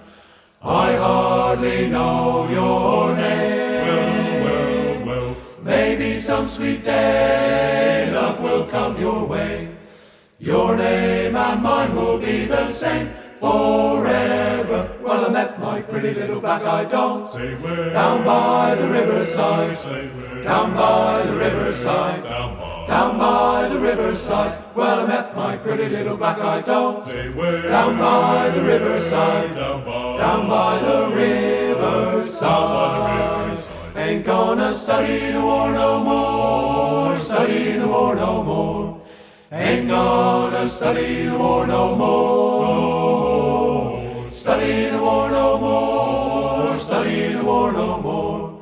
I 0.61 0.95
hardly 0.95 1.89
know 1.89 2.47
your 2.47 3.15
name. 3.15 4.43
Well, 4.45 5.05
well, 5.07 5.37
Maybe 5.63 6.19
some 6.19 6.47
sweet 6.47 6.85
day 6.85 8.11
love 8.13 8.39
will 8.39 8.67
come 8.67 9.01
your 9.01 9.25
way. 9.25 9.75
Your 10.37 10.75
name 10.77 11.35
and 11.37 11.63
mine 11.63 11.95
will 11.95 12.19
be 12.19 12.45
the 12.45 12.67
same 12.67 13.09
forever. 13.39 14.95
Well, 15.01 15.25
I 15.25 15.29
met 15.29 15.59
my 15.59 15.81
pretty 15.81 16.13
little 16.13 16.39
black-eyed 16.39 16.91
doll 16.91 17.27
say 17.27 17.55
where. 17.55 17.93
down 17.93 18.23
by 18.23 18.75
the 18.75 18.87
riverside. 18.87 19.75
Say 19.75 20.05
where. 20.09 20.43
Down 20.43 20.75
by 20.75 21.23
the 21.25 21.35
riverside. 21.35 22.23
Down 22.25 22.55
by. 22.59 22.85
Down 22.87 23.17
by 23.17 23.69
the 23.69 23.79
riverside. 23.79 24.62
Well, 24.75 25.01
I 25.01 25.05
met 25.05 25.35
my 25.35 25.55
pretty 25.57 25.87
little 25.87 26.17
black-eyed 26.17 26.65
doll 26.65 27.05
Say 27.05 27.29
where. 27.29 27.61
down 27.61 27.95
by 27.99 28.49
the 28.49 28.63
riverside. 28.63 29.53
Down 29.55 29.85
by. 29.85 30.17
Down 30.17 30.47
by 30.49 30.79
the 30.79 30.85
Down 30.85 31.09
by 31.09 31.09
the 31.09 31.15
riverside. 31.15 33.49
riverside. 33.49 33.69
Ain't 33.95 34.25
gonna 34.25 34.73
study 34.73 35.31
the 35.31 35.39
war 35.41 35.71
no 35.71 35.99
more, 36.03 37.19
study 37.19 37.73
the 37.73 37.87
war 37.87 38.15
no 38.15 38.41
more. 38.43 39.01
Ain't 39.51 39.87
gonna 39.87 40.67
study 40.67 41.25
the 41.27 41.37
war 41.37 41.67
no 41.67 41.95
more, 41.95 44.01
study 44.31 44.89
the 44.89 44.97
war 44.97 45.29
no 45.29 45.59
more, 45.59 46.79
study 46.79 47.33
the 47.33 47.43
war 47.43 47.71
no 47.71 48.01
more. 48.01 48.59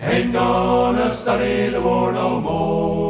Ain't 0.00 0.32
gonna 0.32 1.10
study 1.10 1.68
the 1.68 1.80
war 1.82 2.10
no 2.12 2.40
more. 2.40 3.09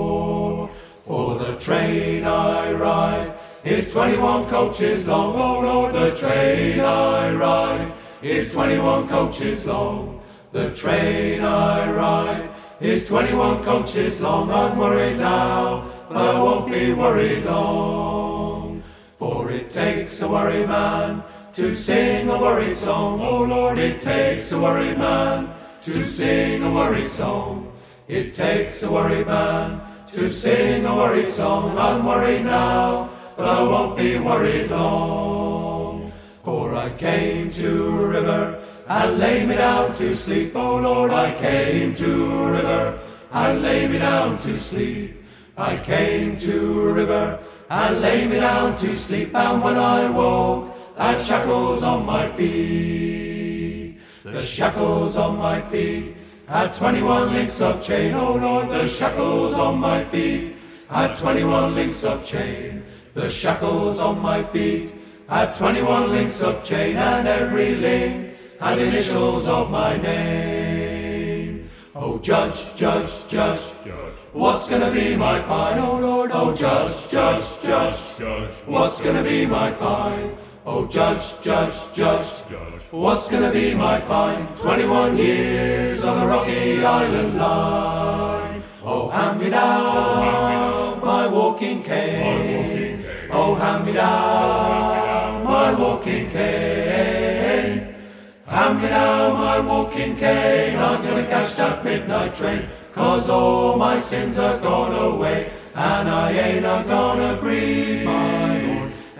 Train 1.61 2.25
I 2.25 2.73
ride 2.73 3.35
is 3.65 3.93
21 3.93 4.49
coaches 4.49 5.07
long. 5.07 5.35
Oh 5.37 5.61
Lord, 5.61 5.95
the 5.95 6.17
train 6.17 6.81
I 6.81 7.35
ride 7.35 7.93
is 8.23 8.51
21 8.51 9.07
coaches 9.07 9.67
long. 9.67 10.23
The 10.53 10.71
train 10.75 11.43
I 11.43 11.93
ride 11.93 12.49
is 12.81 13.07
21 13.07 13.63
coaches 13.63 14.23
long. 14.23 14.51
I'm 14.51 14.79
worried 14.79 15.19
now, 15.19 15.85
but 16.09 16.17
I 16.17 16.43
won't 16.43 16.73
be 16.73 16.95
worried 16.95 17.45
long. 17.45 18.83
For 19.19 19.51
it 19.51 19.69
takes 19.69 20.23
a 20.23 20.29
worried 20.29 20.67
man 20.67 21.23
to 21.53 21.75
sing 21.77 22.31
a 22.31 22.39
worried 22.39 22.75
song. 22.75 23.21
Oh 23.21 23.43
Lord, 23.43 23.79
it 23.79 24.01
takes 24.01 24.51
a 24.53 24.59
worried 24.59 24.97
man 24.97 25.53
to 25.83 26.05
sing 26.07 26.63
a 26.63 26.73
worried 26.73 27.11
song. 27.11 27.71
It 28.09 28.33
takes 28.33 28.83
a 28.83 28.91
worried 28.91 29.27
man 29.27 29.90
to 30.13 30.33
sing 30.33 30.85
a 30.85 30.95
worried 30.95 31.31
song. 31.31 31.79
I'm 31.79 32.05
worried 32.05 32.45
now, 32.45 33.11
but 33.37 33.47
I 33.47 33.63
won't 33.63 33.97
be 33.97 34.19
worried 34.19 34.71
long. 34.71 36.13
For 36.45 36.75
I 36.75 36.91
came 36.91 37.51
to 37.53 37.91
river 38.09 38.61
and 38.89 39.19
lay 39.19 39.47
me 39.47 39.55
down 39.55 39.93
to 39.95 40.15
sleep. 40.15 40.53
Oh 40.57 40.79
Lord, 40.79 41.13
I 41.13 41.33
came 41.39 41.93
to 41.95 42.47
river 42.47 42.99
and 43.31 43.63
lay 43.63 43.87
me 43.87 43.99
down 43.99 44.37
to 44.39 44.59
sleep. 44.59 45.23
I 45.57 45.77
came 45.77 46.37
to 46.39 46.93
river 46.93 47.39
and 47.69 48.01
lay 48.01 48.27
me 48.27 48.37
down 48.41 48.75
to 48.75 48.97
sleep. 48.97 49.35
And 49.35 49.63
when 49.63 49.77
I 49.77 50.11
woke, 50.11 50.77
had 50.97 51.25
shackles 51.25 51.85
on 51.85 52.05
my 52.05 52.29
feet. 52.33 53.99
The 54.25 54.45
shackles 54.45 55.17
on 55.17 55.39
my 55.39 55.61
feet 55.61 56.17
had 56.51 56.75
21 56.75 57.33
links 57.33 57.61
of 57.61 57.81
chain. 57.81 58.13
Oh 58.13 58.35
Lord, 58.35 58.69
the 58.71 58.89
shackles 58.89 59.53
on 59.53 59.79
my 59.79 60.05
feet 60.07 60.57
had 60.89 61.17
21 61.17 61.77
links 61.77 62.03
of 62.03 62.27
chain. 62.27 62.83
The 63.15 63.31
shackles 63.31 64.01
on 64.01 64.19
my 64.19 64.43
feet 64.43 64.93
had 65.29 65.55
21 65.55 66.11
links 66.11 66.43
of 66.43 66.65
chain, 66.65 66.97
and 66.97 67.29
every 67.29 67.77
link 67.77 68.35
had 68.59 68.81
initials 68.81 69.47
of 69.47 69.71
my 69.71 69.97
name. 69.97 71.71
Oh, 71.95 72.19
judge, 72.19 72.75
judge, 72.75 73.29
judge, 73.29 73.61
Judge. 73.85 74.19
what's 74.33 74.69
gonna 74.69 74.91
be 74.91 75.15
my 75.15 75.41
fine? 75.43 75.79
Oh 75.79 75.99
Lord, 75.99 76.31
oh 76.35 76.53
judge, 76.53 77.11
judge, 77.11 77.45
judge, 77.63 78.19
Judge. 78.19 78.55
what's 78.67 79.01
gonna 79.01 79.23
be 79.23 79.47
my 79.47 79.71
fine? 79.73 80.37
Oh, 80.67 80.87
judge, 80.87 81.41
judge, 81.41 81.75
judge, 81.95 82.27
Judge. 82.51 82.83
What's 82.91 83.31
gonna 83.31 83.51
be 83.51 83.75
my 83.75 83.99
fine? 84.01 84.47
21 84.57 85.17
years 85.17 86.05
on 86.05 86.21
the 86.21 86.27
rocky 86.27 86.85
island 86.85 87.39
line. 87.39 88.63
Oh, 88.85 89.09
hand 89.09 89.41
me 89.41 89.49
down 89.49 91.01
my 91.01 91.27
walking 91.27 91.83
cane. 91.83 93.03
Oh, 93.33 93.55
hand 93.55 93.87
me 93.87 93.95
down 93.95 95.45
my 95.45 95.73
walking 95.73 96.29
cane. 96.29 97.95
Hand 98.45 98.83
me 98.83 98.89
down 98.89 99.33
my 99.33 99.61
walking 99.61 100.15
cane. 100.17 100.79
I'm 100.79 101.03
gonna 101.03 101.27
catch 101.27 101.57
that 101.57 101.83
midnight 101.83 102.35
train. 102.35 102.69
Cause 102.93 103.31
all 103.31 103.79
my 103.79 103.99
sins 103.99 104.39
are 104.39 104.59
gone 104.59 104.93
away. 104.93 105.51
And 105.75 106.07
I 106.07 106.33
ain't 106.33 106.67
a 106.67 106.85
gonna 106.87 107.39
grieve. 107.41 107.90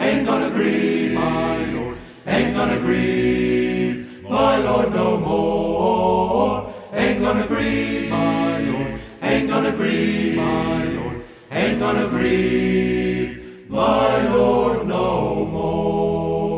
Ain't 0.01 0.27
gonna 0.27 0.51
grieve, 0.51 1.13
my 1.13 1.65
Lord. 1.67 1.97
Ain't 2.27 2.57
gonna 2.57 2.79
grieve, 2.79 4.23
my 4.23 4.57
Lord, 4.59 4.95
no 4.95 5.17
more. 5.19 6.73
Ain't 6.93 7.21
gonna 7.21 7.47
grieve, 7.47 8.11
my 8.11 8.59
Lord. 8.61 9.01
Ain't 9.23 9.49
gonna 9.49 9.73
grieve, 9.73 10.37
my 10.37 10.85
Lord. 10.85 11.23
Ain't 11.51 11.79
gonna 11.79 12.09
grieve, 12.09 13.69
my 13.69 14.23
Lord, 14.35 14.87
no 14.87 15.45
more. 15.45 16.51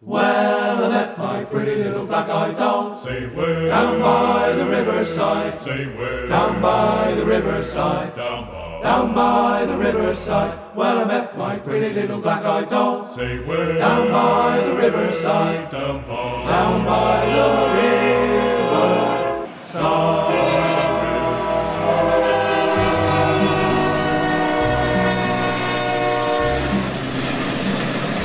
Well, 0.00 0.84
I 0.84 0.88
met 0.88 1.18
my 1.18 1.44
pretty 1.44 1.76
little 1.84 2.04
black-eyed 2.06 2.56
doll 2.56 2.96
Say 2.96 3.26
where. 3.28 3.68
down 3.68 4.00
by 4.00 4.52
the 4.52 4.66
riverside. 4.66 5.56
Say 5.56 5.86
where. 5.96 6.26
Down 6.28 6.60
by 6.60 7.12
the 7.14 7.24
riverside. 7.24 8.14
Down 8.16 8.44
by. 8.46 8.63
Down 8.84 9.14
by 9.14 9.64
the 9.64 9.78
riverside. 9.78 10.52
Well, 10.76 10.98
I 10.98 11.04
met 11.06 11.38
my 11.38 11.56
pretty 11.56 11.94
little 11.94 12.20
black-eyed 12.20 12.68
doll 12.68 13.08
Say 13.08 13.38
where. 13.38 13.78
down 13.78 14.12
by 14.12 14.60
the 14.60 14.74
riverside. 14.76 15.70
Down 15.70 16.02
by. 16.06 16.44
Down 16.54 16.84
by 16.84 17.16
the 17.34 17.48
riverside. 17.80 18.74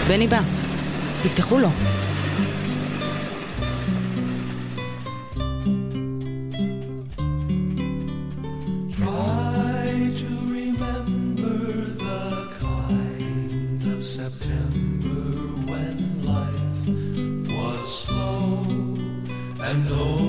בני 0.08 0.28
בא, 0.28 0.40
תפתחו 1.24 1.60
לו. 1.60 1.70
and 19.80 19.92
old. 19.92 20.29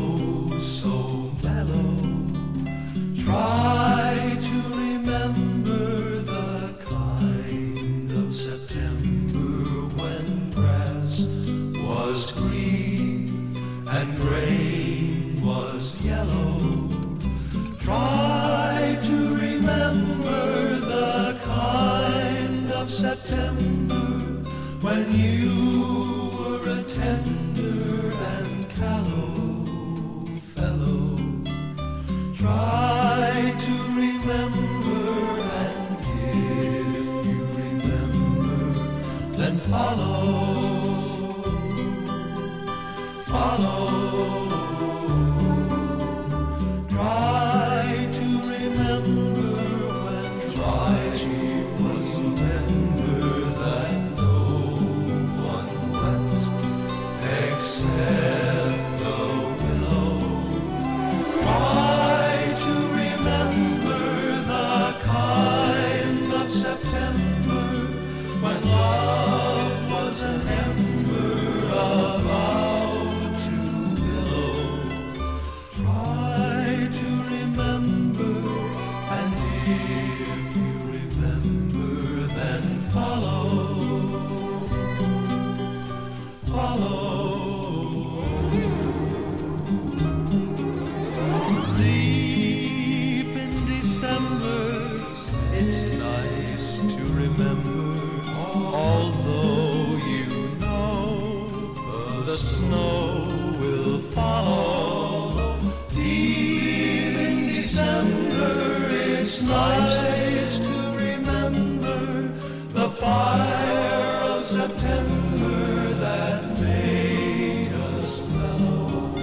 September 114.50 115.94
that 116.00 116.58
made 116.58 117.72
us 117.72 118.26
mellow. 118.30 119.14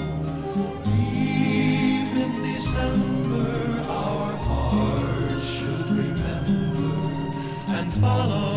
Deep 0.86 2.14
in 2.24 2.44
December, 2.44 3.82
our 3.90 4.32
hearts 4.48 5.50
should 5.50 5.90
remember 5.90 6.96
and 7.68 7.94
follow. 7.96 8.57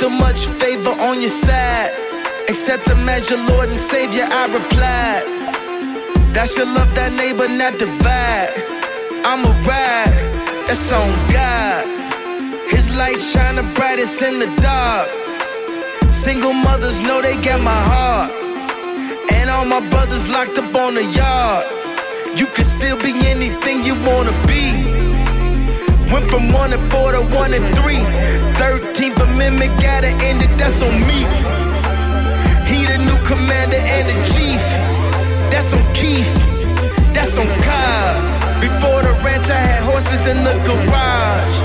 so 0.00 0.08
much 0.08 0.46
favor 0.58 0.96
on 1.08 1.20
your 1.20 1.28
side. 1.28 1.92
Accept 2.48 2.86
the 2.86 2.96
measure, 3.04 3.36
Lord 3.36 3.68
and 3.68 3.78
Savior, 3.78 4.24
I 4.24 4.46
replied. 4.48 5.24
That's 6.32 6.56
your 6.56 6.64
love 6.64 6.88
that 6.94 7.12
neighbor, 7.12 7.46
not 7.46 7.76
divide. 7.78 8.48
I'm 9.28 9.44
a 9.44 9.52
ride, 9.68 10.16
that's 10.64 10.90
on 10.90 11.12
God. 11.28 11.84
His 12.72 12.88
light 12.96 13.20
shining 13.20 13.68
brightest 13.74 14.22
in 14.22 14.38
the 14.38 14.48
dark. 14.64 15.06
Single 16.14 16.54
mothers 16.54 17.02
know 17.02 17.20
they 17.20 17.36
got 17.44 17.60
my 17.60 17.80
heart. 17.92 18.32
And 19.36 19.50
all 19.50 19.66
my 19.66 19.84
brothers 19.90 20.30
locked 20.30 20.56
up 20.56 20.74
on 20.76 20.94
the 20.94 21.04
yard. 21.12 21.66
You 22.38 22.46
can 22.46 22.64
still 22.64 22.96
be 23.02 23.12
anything 23.28 23.84
you 23.84 23.92
wanna 24.08 24.32
be. 24.48 24.64
Went 26.10 26.24
from 26.32 26.52
one 26.52 26.72
and 26.72 26.84
four 26.90 27.12
to 27.12 27.20
one 27.36 27.52
and 27.52 27.68
three. 27.76 28.39
13th 28.60 29.16
Amendment 29.24 29.72
gotta 29.80 30.12
end 30.20 30.42
it, 30.42 30.52
that's 30.60 30.82
on 30.82 30.92
me. 31.08 31.24
He 32.68 32.84
the 32.84 32.98
new 33.00 33.16
commander 33.24 33.80
and 33.80 34.04
the 34.04 34.16
chief. 34.28 34.60
That's 35.48 35.72
on 35.72 35.80
Keith. 35.96 36.28
That's 37.16 37.38
on 37.40 37.48
Cobb. 37.64 38.14
Before 38.60 39.00
the 39.00 39.16
ranch, 39.24 39.48
I 39.48 39.56
had 39.56 39.80
horses 39.88 40.26
in 40.28 40.44
the 40.44 40.52
garage. 40.68 41.56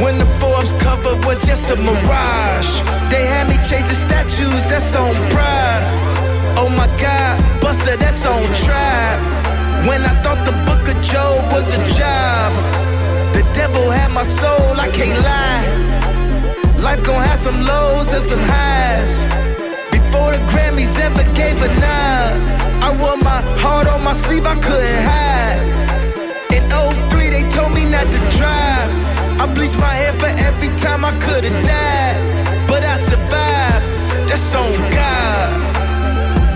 When 0.00 0.16
the 0.16 0.24
Forbes 0.40 0.72
cover 0.80 1.20
was 1.28 1.36
just 1.44 1.68
a 1.70 1.76
mirage. 1.76 2.72
They 3.12 3.28
had 3.28 3.44
me 3.52 3.60
changing 3.68 4.00
statues, 4.08 4.64
that's 4.72 4.96
on 4.96 5.12
pride. 5.28 5.84
Oh 6.56 6.72
my 6.80 6.88
God, 6.96 7.60
Buster, 7.60 7.98
that's 7.98 8.24
on 8.24 8.40
tribe. 8.64 9.20
When 9.86 10.00
I 10.00 10.16
thought 10.24 10.40
the 10.48 10.56
book 10.64 10.88
of 10.88 10.96
Job 11.04 11.44
was 11.52 11.68
a 11.76 11.80
job. 11.92 12.50
The 13.36 13.44
devil 13.52 13.90
had 13.90 14.10
my 14.12 14.24
soul, 14.24 14.80
I 14.80 14.88
can't 14.88 15.20
lie. 15.20 15.87
Life 16.82 17.04
gon' 17.04 17.20
have 17.20 17.40
some 17.40 17.60
lows 17.66 18.12
and 18.12 18.22
some 18.22 18.38
highs. 18.38 19.12
Before 19.90 20.30
the 20.30 20.38
Grammys 20.46 20.94
ever 21.00 21.24
gave 21.34 21.60
a 21.60 21.68
nod, 21.82 22.32
I 22.86 22.94
wore 23.00 23.16
my 23.16 23.42
heart 23.58 23.88
on 23.88 24.04
my 24.04 24.12
sleeve, 24.12 24.46
I 24.46 24.54
couldn't 24.54 25.02
hide. 25.02 25.58
In 26.54 26.62
03, 27.10 27.30
they 27.34 27.42
told 27.50 27.74
me 27.74 27.84
not 27.84 28.06
to 28.06 28.20
drive. 28.38 28.90
I 29.42 29.52
bleached 29.54 29.78
my 29.78 29.90
hair 29.90 30.12
for 30.22 30.30
every 30.30 30.70
time 30.78 31.04
I 31.04 31.10
could've 31.18 31.58
died. 31.66 32.18
But 32.70 32.84
I 32.84 32.94
survived, 32.96 33.84
that's 34.30 34.54
on 34.54 34.70
God. 34.94 35.48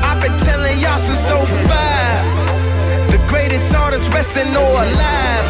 I've 0.07 0.23
been 0.23 0.39
telling 0.47 0.79
y'all 0.79 0.99
since 0.99 1.27
05. 1.27 3.11
The 3.11 3.18
greatest 3.27 3.75
artist 3.75 4.07
resting 4.14 4.55
or 4.55 4.70
alive. 4.87 5.49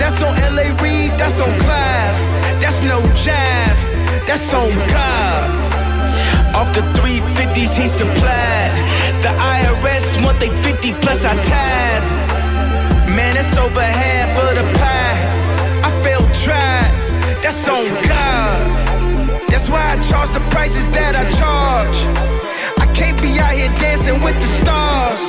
That's 0.00 0.16
on 0.24 0.32
LA 0.56 0.72
Reid, 0.80 1.12
that's 1.20 1.38
on 1.40 1.52
Clive. 1.60 2.29
That's 2.60 2.82
no 2.82 3.00
jive, 3.24 3.80
that's 4.26 4.52
on 4.54 4.70
God. 4.92 5.48
Off 6.54 6.74
the 6.74 6.82
350s 6.98 7.76
he 7.76 7.88
supplied. 7.88 8.72
The 9.22 9.32
IRS 9.56 10.22
want 10.24 10.38
they 10.40 10.50
50 10.62 10.92
plus 11.02 11.24
I 11.24 11.34
tied. 11.34 12.04
Man, 13.16 13.36
it's 13.36 13.56
over 13.56 13.82
half 13.82 14.30
of 14.44 14.54
the 14.58 14.66
pie. 14.78 15.20
I 15.88 15.90
felt 16.04 16.28
tried, 16.44 16.92
that's 17.42 17.66
on 17.68 17.86
God. 18.06 18.80
That's 19.50 19.68
why 19.68 19.82
I 19.92 19.96
charge 20.08 20.30
the 20.30 20.40
prices 20.50 20.86
that 20.92 21.16
I 21.16 21.24
charge. 21.40 21.98
I 22.78 22.86
can't 22.94 23.20
be 23.20 23.38
out 23.38 23.52
here 23.52 23.72
dancing 23.80 24.22
with 24.22 24.38
the 24.40 24.46
stars. 24.46 25.22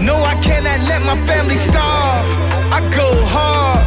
No, 0.00 0.16
I 0.16 0.34
cannot 0.42 0.80
let 0.88 1.02
my 1.02 1.18
family 1.26 1.56
starve. 1.56 2.26
I 2.72 2.80
go 2.96 3.08
hard, 3.26 3.84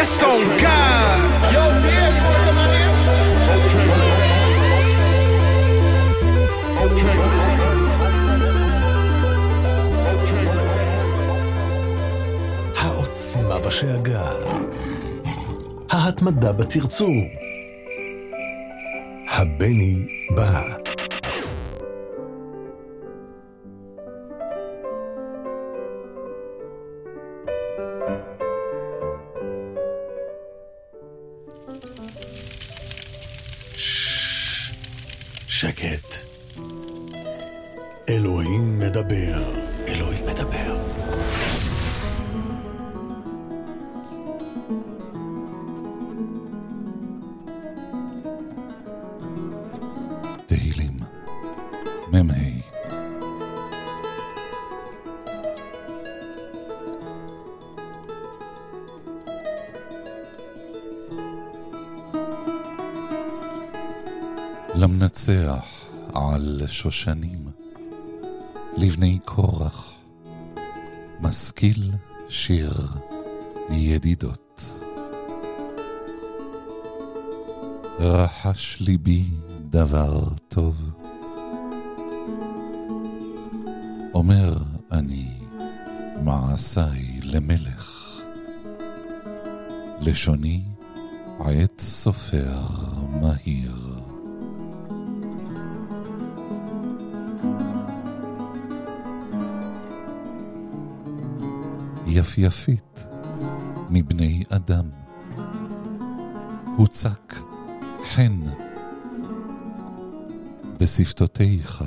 that's 0.00 0.22
on 0.22 0.40
God. 0.64 1.20
Yo, 1.54 1.60
yeah, 1.60 2.16
you 2.16 2.22
wanna 2.26 2.42
come 2.46 2.58
out 2.62 2.72
here? 2.74 2.90
העוצמה 12.76 13.58
בשאגה. 13.58 14.32
ההתמדה 15.90 16.52
בצרצור. 16.52 17.14
הבני 19.28 20.06
בא. 20.36 20.62
שושנים, 66.82 67.50
לבני 68.76 69.18
קורח, 69.24 69.92
משכיל 71.20 71.90
שיר 72.28 72.72
ידידות. 73.70 74.62
רחש 77.98 78.80
ליבי 78.80 79.24
דבר 79.70 80.28
טוב. 80.48 80.90
אומר 84.14 84.54
אני 84.92 85.28
מעשיי 86.22 87.20
למלך, 87.22 88.20
לשוני 90.00 90.62
עת 91.38 91.80
סופר 91.80 92.58
מהיר. 93.20 93.89
יפייפית 102.12 103.08
מבני 103.90 104.44
אדם, 104.48 104.90
הוצק 106.76 107.34
חן 108.04 108.40
בשפתותיך, 110.78 111.84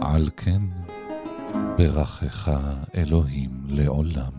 על 0.00 0.30
כן 0.36 0.62
ברכך 1.78 2.50
אלוהים 2.94 3.50
לעולם. 3.68 4.32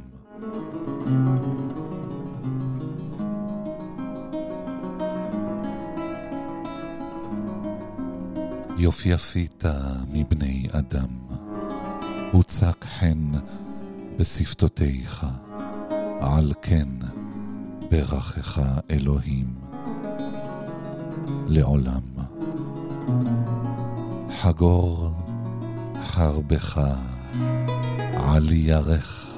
יופייפית 8.77 9.63
מבני 10.11 10.67
אדם, 10.71 11.40
הוצק 12.31 12.85
חן 12.85 13.31
בשפתותיך, 14.19 15.25
על 16.21 16.53
כן 16.61 16.87
ברכך 17.91 18.61
אלוהים 18.89 19.55
לעולם. 21.47 22.01
חגור 24.41 25.11
חרבך 26.03 26.81
על 28.13 28.51
ירך 28.51 29.31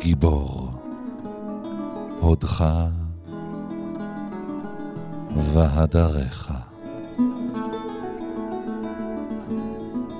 גיבור, 0.00 0.70
הודך 2.20 2.64
והדרך. 5.36 6.52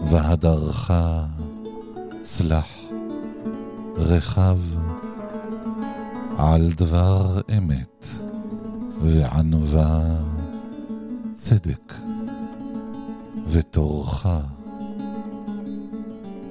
והדרך 0.07 0.91
צלח 2.39 2.79
רחב 3.97 4.59
על 6.39 6.73
דבר 6.77 7.41
אמת 7.59 8.07
וענווה 9.03 10.01
צדק 11.33 11.95
ותורך 13.47 14.27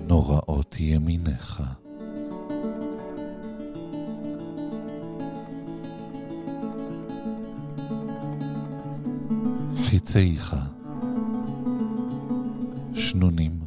נוראות 0.07 0.75
ימיניך. 0.79 1.63
חיציך 9.84 10.55
שנונים, 12.93 13.61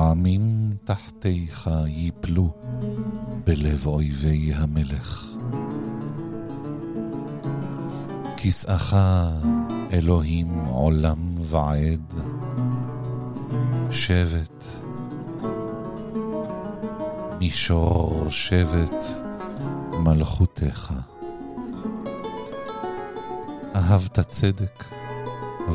עמים 0.00 0.76
תחתיך 0.84 1.70
ייפלו 1.86 2.50
בלב 3.44 3.86
אויבי 3.86 4.52
המלך. 4.54 5.28
כסאך 8.36 8.96
אלוהים 9.92 10.48
עולם 10.68 11.34
ועד, 11.38 12.14
שבט, 13.90 14.64
מישור 17.40 18.26
שבט 18.30 19.04
מלכותך. 19.92 20.92
אהבת 23.74 24.20
צדק 24.20 24.84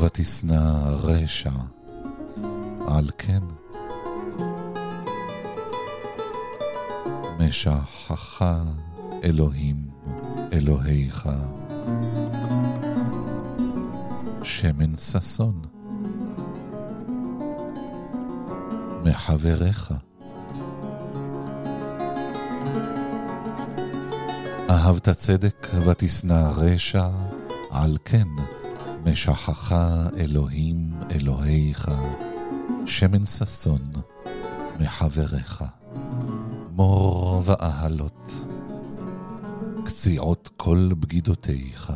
ותשנא 0.00 0.60
רשע, 1.02 1.50
על 2.86 3.10
כן 3.18 3.42
משחך 7.48 8.44
אלוהים 9.24 9.76
אלוהיך. 10.52 11.28
שמן 14.42 14.96
ששון 14.96 15.62
מחבריך. 19.04 19.94
אהבת 24.70 25.08
צדק 25.08 25.66
ותשנא 25.84 26.50
רשע, 26.56 27.08
על 27.70 27.96
כן 28.04 28.28
משכך 29.04 29.76
אלוהים 30.16 30.92
אלוהיך, 31.10 31.90
שמן 32.86 33.26
ששון 33.26 33.90
מחבריך. 34.80 35.64
מור 36.76 37.42
ואהלות, 37.44 38.32
קציעות 39.84 40.50
כל 40.56 40.88
בגידותיך. 40.98 41.92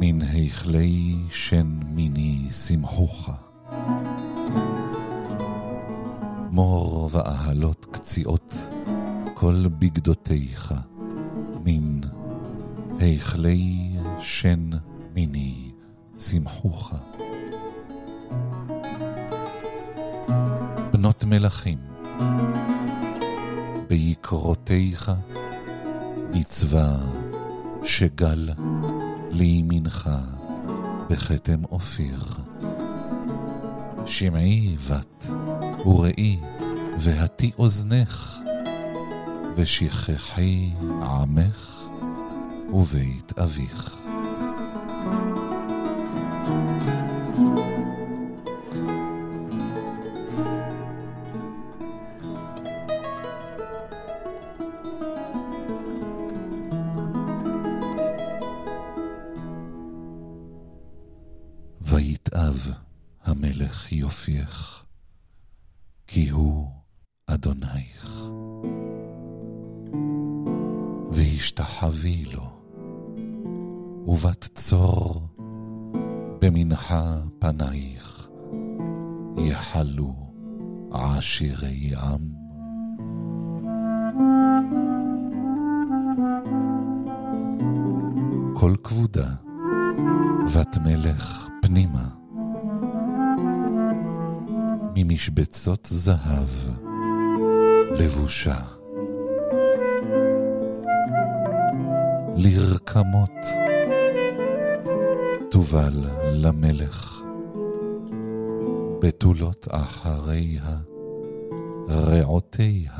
מן 0.00 0.22
היכלי 0.22 1.16
שן 1.30 1.66
מיני 1.84 2.48
שמחוך. 2.52 3.30
מור 6.50 7.08
ואהלות 7.12 7.86
קציעות 7.90 8.56
כל 9.34 9.64
בגדותיך, 9.78 10.74
מן 11.64 12.00
היכלי 12.98 13.90
שן 14.20 14.70
מיני 15.14 15.70
שמחוך. 16.18 16.92
בנות 20.92 21.24
מלכים, 21.24 21.93
ביקרותיך 23.88 25.12
מצווה 26.30 26.96
שגל 27.82 28.48
לימינך 29.30 30.10
בכתם 31.10 31.64
אופיר. 31.64 32.22
שמעי 34.06 34.76
בת 34.90 35.26
וראי 35.86 36.38
והטי 36.98 37.50
אוזנך, 37.58 38.38
ושכחי 39.56 40.70
עמך 41.02 41.84
ובית 42.72 43.38
אביך. 43.38 43.96
ויתאב 46.44 46.93
כי 66.14 66.28
הוא 66.28 66.66
אדונייך. 67.26 68.22
והשתחווי 71.12 72.24
לו, 72.32 72.50
ובת 74.06 74.48
צור 74.54 75.28
במנחה 76.40 77.16
פנייך, 77.38 78.28
יחלו 79.38 80.14
עשירי 80.92 81.90
עם. 81.96 82.28
כל 88.54 88.74
כבודה, 88.84 89.28
בת 90.56 90.78
מלך 90.84 91.48
פנימה, 91.62 92.08
ממשבצות 94.96 95.88
זהב, 95.90 96.48
לבושה. 98.00 98.56
לרקמות, 102.36 103.30
תובל 105.50 106.04
למלך, 106.32 107.22
בתולות 109.02 109.68
אחריה, 109.70 110.76
רעותיה, 111.88 112.92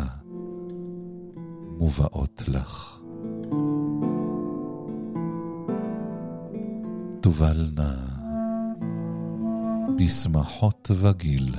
מובאות 1.79 2.43
לך. 2.49 3.01
תובלנה 7.21 7.95
בשמחות 9.97 10.91
וגיל, 11.01 11.55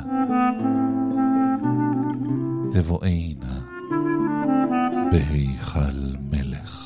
תבואנה 2.72 3.62
בהיכל 5.12 6.16
מלך. 6.32 6.85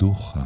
духа. 0.00 0.39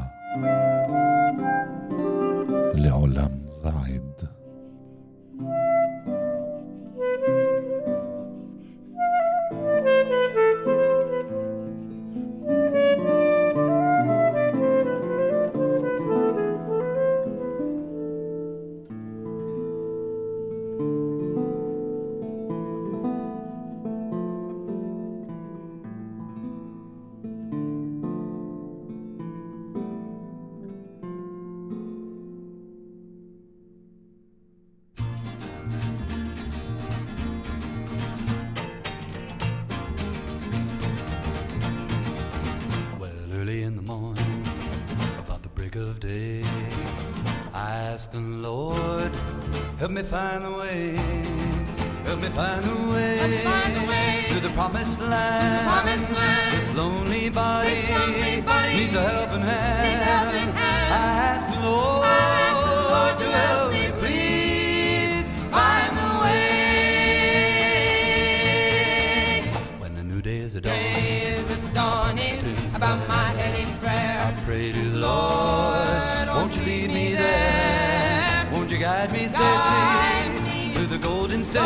Safely 78.81 80.75
to 80.75 80.87
the 80.87 80.99
golden 80.99 81.45
stair. 81.45 81.63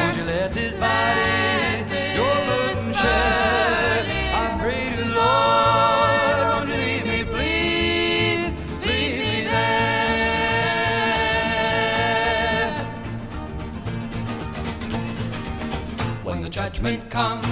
Won't 0.00 0.16
you 0.16 0.24
let 0.24 0.52
this 0.52 0.74
body 0.74 1.20
your 2.14 2.34
burden 2.48 2.94
share? 2.94 4.04
I 4.34 4.56
pray 4.58 4.90
to 4.96 5.02
the 5.02 5.14
Lord, 5.14 6.38
won't 6.52 6.68
you 6.70 6.76
leave 6.76 7.04
me, 7.04 7.24
please, 7.24 8.50
leave 8.86 9.18
me 9.18 9.44
there. 9.44 9.96
When 16.24 16.40
the 16.42 16.48
judgment 16.48 17.10
comes, 17.10 17.46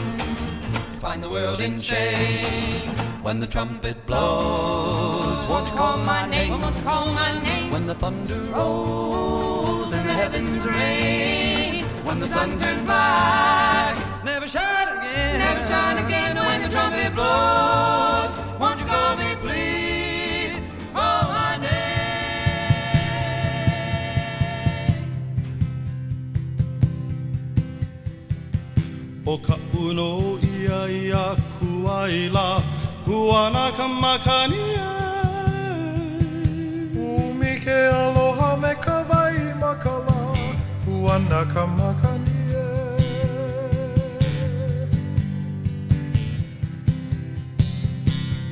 find 0.98 1.22
the 1.22 1.28
world 1.28 1.60
in 1.60 1.78
shame. 1.80 2.88
When 3.22 3.40
the 3.40 3.46
trumpet 3.46 4.06
blows, 4.06 5.48
won't 5.48 5.66
you 5.68 5.74
call 5.74 5.98
my 5.98 6.26
name? 6.28 6.60
Won't 6.60 6.76
you 6.76 6.82
call 6.82 7.12
my 7.12 7.32
name? 7.42 7.63
When 7.74 7.88
the 7.88 7.94
thunder 7.96 8.40
rolls 8.54 9.92
and 9.92 10.08
the 10.08 10.12
heavens 10.12 10.64
rain. 10.64 11.84
When 12.06 12.20
the 12.20 12.28
sun 12.28 12.50
turns 12.56 12.84
black, 12.84 13.96
never 14.24 14.46
shine 14.46 14.96
again. 14.96 15.38
Never 15.40 15.66
shine 15.66 15.98
again. 16.06 16.36
When 16.36 16.62
the 16.62 16.68
trumpet 16.68 17.12
blows, 17.16 18.30
won't 18.60 18.78
you 18.78 18.86
call 18.86 19.16
me, 19.16 19.34
please? 19.42 20.54
Call 20.92 21.22
my 21.34 21.58
O 29.26 29.36
ka 29.38 29.58
uno 29.74 30.38
ia 30.38 30.80
ia 31.02 31.24
kuaila 31.58 32.62
Huana 33.04 33.72
ka 33.76 33.88
makania 33.88 34.73
Huana 41.04 41.44
ka 41.52 41.66
makania 41.66 42.64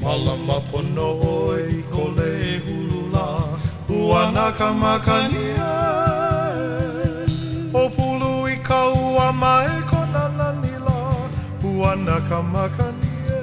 Malama 0.02 0.60
pono 0.70 1.08
oi 1.32 1.82
ko 1.90 2.04
le 2.16 2.60
hulula 2.64 3.26
Huana 3.88 4.46
ka 4.58 4.68
makania 4.82 5.72
O 7.72 7.88
pulu 7.88 8.32
i 8.52 8.56
ka 8.68 8.80
ua 8.92 9.32
mai 9.32 9.70
ko 9.90 10.00
nana 10.12 10.48
nila 10.62 10.98
Huana 11.62 12.16
ka 12.28 12.42
makania 12.42 13.42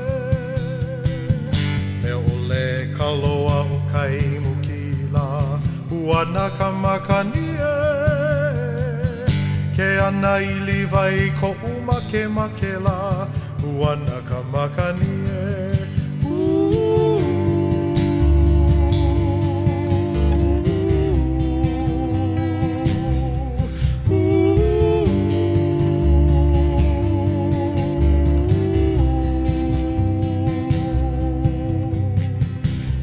Me 2.03 2.11
ole 2.13 2.93
ka 2.97 3.09
loa 3.21 3.57
o 3.75 3.81
kai 3.91 4.21
mukila 4.45 5.27
Huana 5.89 6.45
ka 6.57 6.69
makania 6.83 7.88
Ke 9.79 9.95
ana 10.03 10.31
i 10.43 10.55
liwai 10.67 11.31
ko 11.39 11.49
uma 11.67 11.97
ke 12.11 12.27
makela. 12.27 13.29
Huana 13.63 14.19
ka 14.27 14.39
makania 14.51 15.43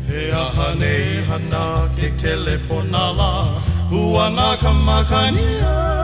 He 0.09 0.31
aha 0.45 0.69
nei 0.81 1.25
hana 1.29 1.89
ke 1.97 2.13
kele 2.21 2.57
ponala 2.69 3.33
Huana 3.89 4.49
ka 4.61 4.73
makania 4.73 5.96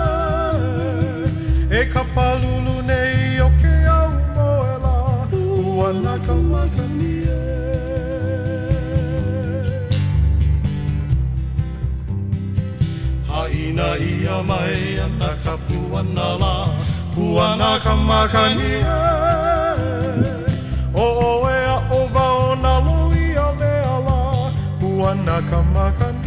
E 1.73 1.83
ka 1.93 2.03
palulu 2.14 2.75
nei 2.89 3.41
o 3.41 3.49
ke 3.61 3.75
au 3.99 4.11
moela. 4.37 4.95
Huana 5.33 6.14
ka 6.27 6.35
makania 6.51 7.41
Haina 13.31 13.89
ia 14.11 14.37
mai 14.51 15.01
ana 15.05 15.31
ka 15.45 15.55
puana 15.66 16.29
la 16.43 16.55
Puana 17.14 17.70
ka 17.85 17.95
makania 18.09 18.99
O 20.95 21.07
o 21.29 21.33
e 21.57 21.59
a 21.75 21.79
o 21.99 22.01
vao 22.14 22.55
na 22.64 22.75
lui 22.87 23.25
a 23.47 23.49
me 23.61 23.73
ala 23.95 24.20
Puana 24.81 25.37
ka 25.49 25.61
makania 25.75 26.22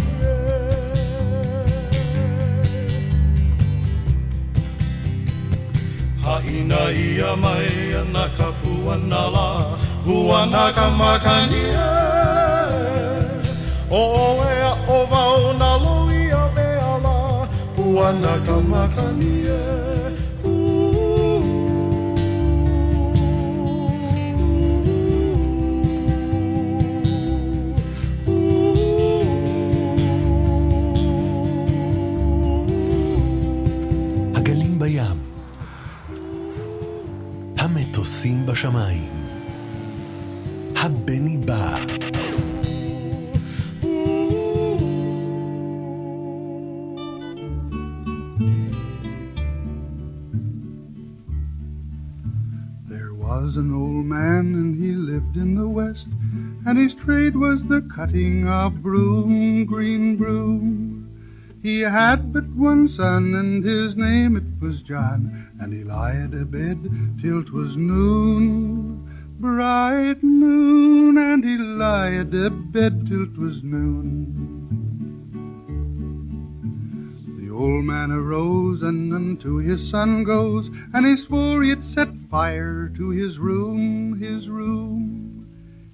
ina 6.47 6.81
ia 6.91 7.35
mai 7.43 7.67
ana 8.01 8.25
ka 8.37 8.47
puana 8.61 9.21
la 9.35 9.47
huana 10.05 10.65
ka 10.75 10.85
makani 10.99 11.63
o 13.91 14.03
ea 14.53 14.71
o 14.95 14.97
vau 15.11 15.53
na 15.59 15.69
loia 15.83 16.43
me 16.55 16.67
ala 16.93 17.15
huana 17.77 18.33
ka 18.45 18.55
makani 18.71 19.44
בשמיים, 38.54 39.12
הבני 40.76 41.38
בא, 41.38 41.78
There 52.88 53.14
was 53.14 53.56
an 53.56 53.70
old 53.74 54.06
man 54.06 54.44
and 54.60 54.70
he 54.82 54.92
lived 54.92 55.36
in 55.36 55.54
the 55.54 55.68
west, 55.68 56.08
and 56.66 56.78
his 56.78 56.94
trade 56.94 57.36
was 57.36 57.58
the 57.64 57.82
cutting 57.96 58.48
of 58.48 58.82
broom, 58.82 58.90
green 58.90 59.30
broom. 59.30 59.33
He 61.65 61.79
had 61.79 62.31
but 62.31 62.45
one 62.49 62.87
son, 62.87 63.33
and 63.33 63.65
his 63.65 63.97
name 63.97 64.37
it 64.37 64.43
was 64.61 64.83
John, 64.83 65.47
and 65.59 65.73
he 65.73 65.83
lied 65.83 66.35
abed 66.35 66.77
till 67.19 67.43
'twas 67.43 67.75
noon, 67.75 69.03
bright 69.39 70.21
noon, 70.21 71.17
and 71.17 71.43
he 71.43 71.57
lied 71.57 72.35
abed 72.35 73.07
till 73.07 73.25
'twas 73.25 73.63
noon. 73.63 74.11
The 77.39 77.49
old 77.49 77.83
man 77.85 78.11
arose 78.11 78.83
and 78.83 79.11
unto 79.11 79.57
his 79.57 79.89
son 79.89 80.23
goes, 80.23 80.69
and 80.93 81.03
he 81.03 81.17
swore 81.17 81.63
he'd 81.63 81.83
set 81.83 82.15
fire 82.29 82.91
to 82.95 83.09
his 83.09 83.39
room, 83.39 84.19
his 84.19 84.49
room. 84.49 85.14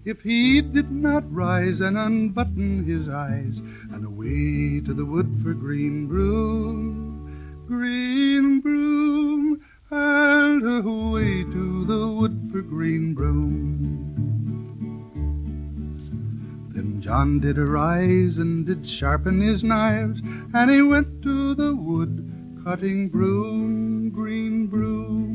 If 0.04 0.22
he 0.22 0.62
did 0.62 0.92
not 0.92 1.32
rise 1.32 1.80
and 1.80 1.96
unbutton 1.96 2.86
his 2.86 3.08
eyes, 3.08 3.62
and 3.92 4.04
away 4.04 4.80
to 4.84 4.96
the 4.96 5.06
wood 5.06 5.30
for 5.44 5.54
green 5.54 6.08
broom, 6.08 7.64
green 7.68 8.62
broom, 8.62 9.62
and 9.92 10.64
away 10.64 11.44
to 11.44 11.86
the 11.86 12.08
wood 12.08 12.50
for 12.52 12.64
green 12.64 13.14
broom. 13.14 14.18
Then 16.74 17.00
John 17.00 17.40
did 17.40 17.60
arise 17.60 18.40
and 18.40 18.66
did 18.66 18.88
sharpen 18.88 19.40
his 19.40 19.64
knives, 19.64 20.20
and 20.52 20.72
he 20.72 20.82
went 20.82 21.22
to 21.22 21.54
the 21.54 21.76
wood, 21.76 22.60
cutting 22.64 23.10
broom, 23.10 24.10
green 24.10 24.66
broom. 24.66 25.31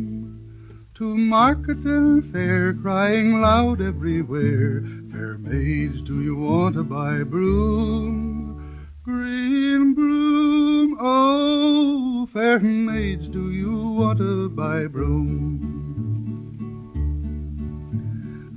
To 0.96 1.14
market 1.14 1.84
and 1.84 2.24
fair, 2.32 2.72
crying 2.72 3.42
loud 3.42 3.82
everywhere, 3.82 4.82
Fair 5.12 5.36
maids, 5.36 6.00
do 6.00 6.22
you 6.22 6.36
want 6.36 6.76
to 6.76 6.84
buy 6.84 7.22
broom? 7.22 8.88
Green 9.02 9.92
broom, 9.92 10.96
oh, 10.98 12.24
fair 12.32 12.60
maids, 12.60 13.28
do 13.28 13.50
you 13.50 13.76
want 13.76 14.20
to 14.20 14.48
buy 14.48 14.86
broom? 14.86 15.60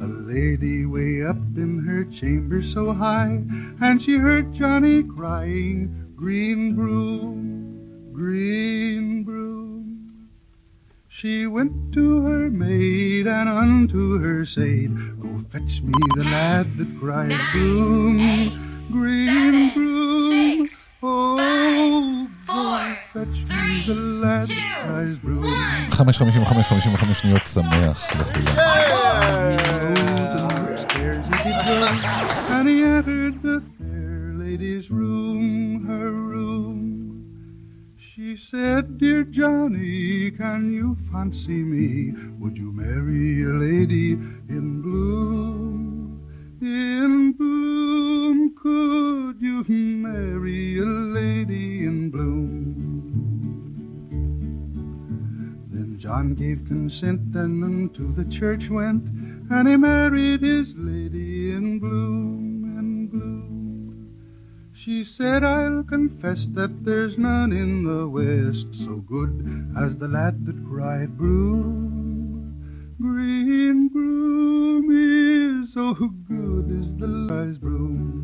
A 0.01 0.07
lady 0.07 0.85
way 0.85 1.21
up 1.21 1.35
in 1.57 1.79
her 1.79 2.05
chamber 2.05 2.61
so 2.61 2.93
high, 2.93 3.43
and 3.81 4.01
she 4.01 4.15
heard 4.15 4.53
Johnny 4.53 5.03
crying, 5.03 6.13
Green 6.15 6.73
broom, 6.73 8.13
green 8.13 9.25
broom. 9.25 9.68
She 11.18 11.46
went 11.46 11.92
to 11.94 12.04
her 12.26 12.50
maid 12.50 13.26
and 13.26 13.48
unto 13.48 14.18
her 14.18 14.44
said, 14.44 14.92
Go 15.20 15.30
fetch 15.52 15.80
me 15.82 15.92
the 16.16 16.24
lad 16.24 16.66
that 16.78 16.90
cries 16.98 17.38
broom, 17.52 18.18
green 18.90 19.70
broom. 19.72 20.68
Oh, 22.56 22.96
that 23.14 23.28
she's 23.46 23.88
a 23.88 23.94
lad 23.94 24.48
that 24.48 24.64
cries 24.84 25.16
broom. 25.18 25.44
5.55, 25.90 26.96
55 26.96 27.14
שניות 27.14 27.42
שמח 27.46 27.98
לכולם. 28.16 28.64
And 32.56 32.66
he 32.68 32.76
entered 32.96 33.36
the 33.42 33.56
fair 33.78 34.16
lady's 34.42 34.86
room, 34.90 35.40
said, 38.49 38.97
Dear 38.97 39.23
Johnny, 39.25 40.31
can 40.31 40.73
you 40.73 40.97
fancy 41.11 41.61
me? 41.61 42.13
Would 42.39 42.57
you 42.57 42.71
marry 42.71 43.43
a 43.43 43.53
lady 43.53 44.13
in 44.13 44.81
bloom? 44.81 46.19
In 46.59 47.33
bloom, 47.33 48.55
could 48.55 49.39
you 49.39 49.63
marry 49.63 50.79
a 50.79 50.83
lady 50.83 51.85
in 51.85 52.09
bloom? 52.09 52.49
Then 55.71 55.99
John 55.99 56.33
gave 56.33 56.65
consent 56.67 57.35
and 57.35 57.63
unto 57.63 58.11
the 58.13 58.25
church 58.31 58.67
went, 58.69 59.03
and 59.51 59.67
he 59.67 59.77
married 59.77 60.41
his 60.41 60.73
lady 60.75 61.51
in 61.51 61.77
bloom. 61.77 62.38
She 64.79 65.03
said, 65.03 65.43
I'll 65.43 65.83
confess 65.83 66.47
that 66.53 66.85
there's 66.85 67.17
none 67.17 67.51
in 67.51 67.83
the 67.83 68.07
West 68.07 68.73
so 68.73 68.95
good 68.95 69.73
as 69.77 69.97
the 69.97 70.07
lad 70.07 70.45
that 70.45 70.55
cried 70.69 71.17
broom. 71.17 72.95
Green 73.01 73.89
broom 73.89 74.89
is 74.89 75.73
so 75.73 75.93
good 75.93 76.71
as 76.79 76.97
the 76.97 77.07
lies 77.07 77.57
broom. 77.57 78.18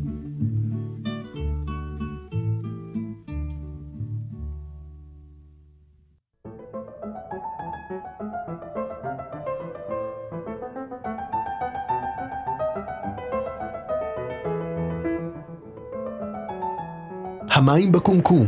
המים 17.68 17.92
בקומקום. 17.92 18.46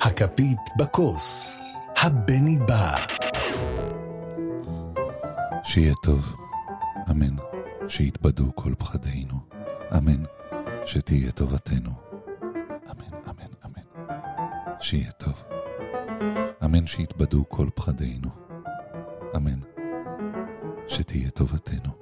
הכפית 0.00 0.58
בכוס. 0.78 1.58
הבני 1.96 2.58
בא. 2.58 2.96
שיהיה 5.64 5.94
טוב, 6.02 6.34
אמן. 7.10 7.36
שיתבדו 7.88 8.52
כל 8.54 8.74
פחדינו, 8.78 9.34
אמן. 9.96 10.22
שתהיה 10.84 11.32
טובתנו, 11.32 11.90
אמן, 12.90 13.18
אמן, 13.30 13.52
אמן. 13.66 14.12
שיהיה 14.80 15.10
טוב, 15.10 15.44
אמן. 16.64 16.86
שיתבדו 16.86 17.44
כל 17.48 17.66
פחדינו, 17.74 18.28
אמן. 19.36 19.58
שתהיה 20.88 21.30
טובתנו. 21.30 22.01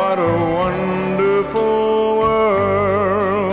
what 0.00 0.18
a 0.18 0.34
wonderful 0.60 1.76
world. 2.20 3.52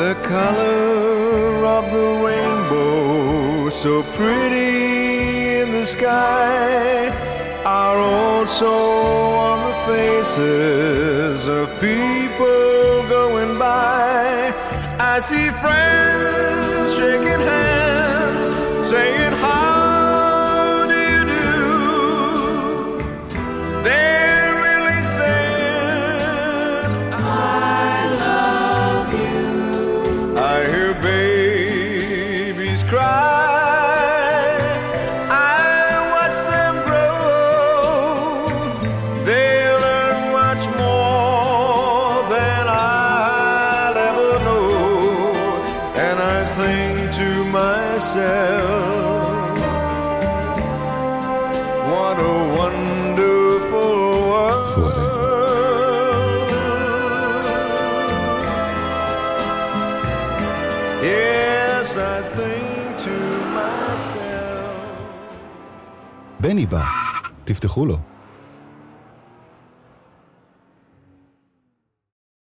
The 0.00 0.14
color 0.34 1.64
of 1.76 1.84
the 1.96 2.08
rainbow, 2.28 3.70
so 3.82 3.92
pretty 4.18 5.60
in 5.60 5.68
the 5.78 5.86
sky, 5.86 7.08
are 7.64 7.98
also 8.16 8.72
on 9.50 9.58
the 9.68 9.76
faces 9.92 11.38
of 11.58 11.64
people 11.88 12.92
going 13.16 13.52
by. 13.58 14.52
I 15.12 15.14
see 15.28 15.48
friends 15.62 16.33
תפתחו 67.63 67.85
לו. 67.85 67.97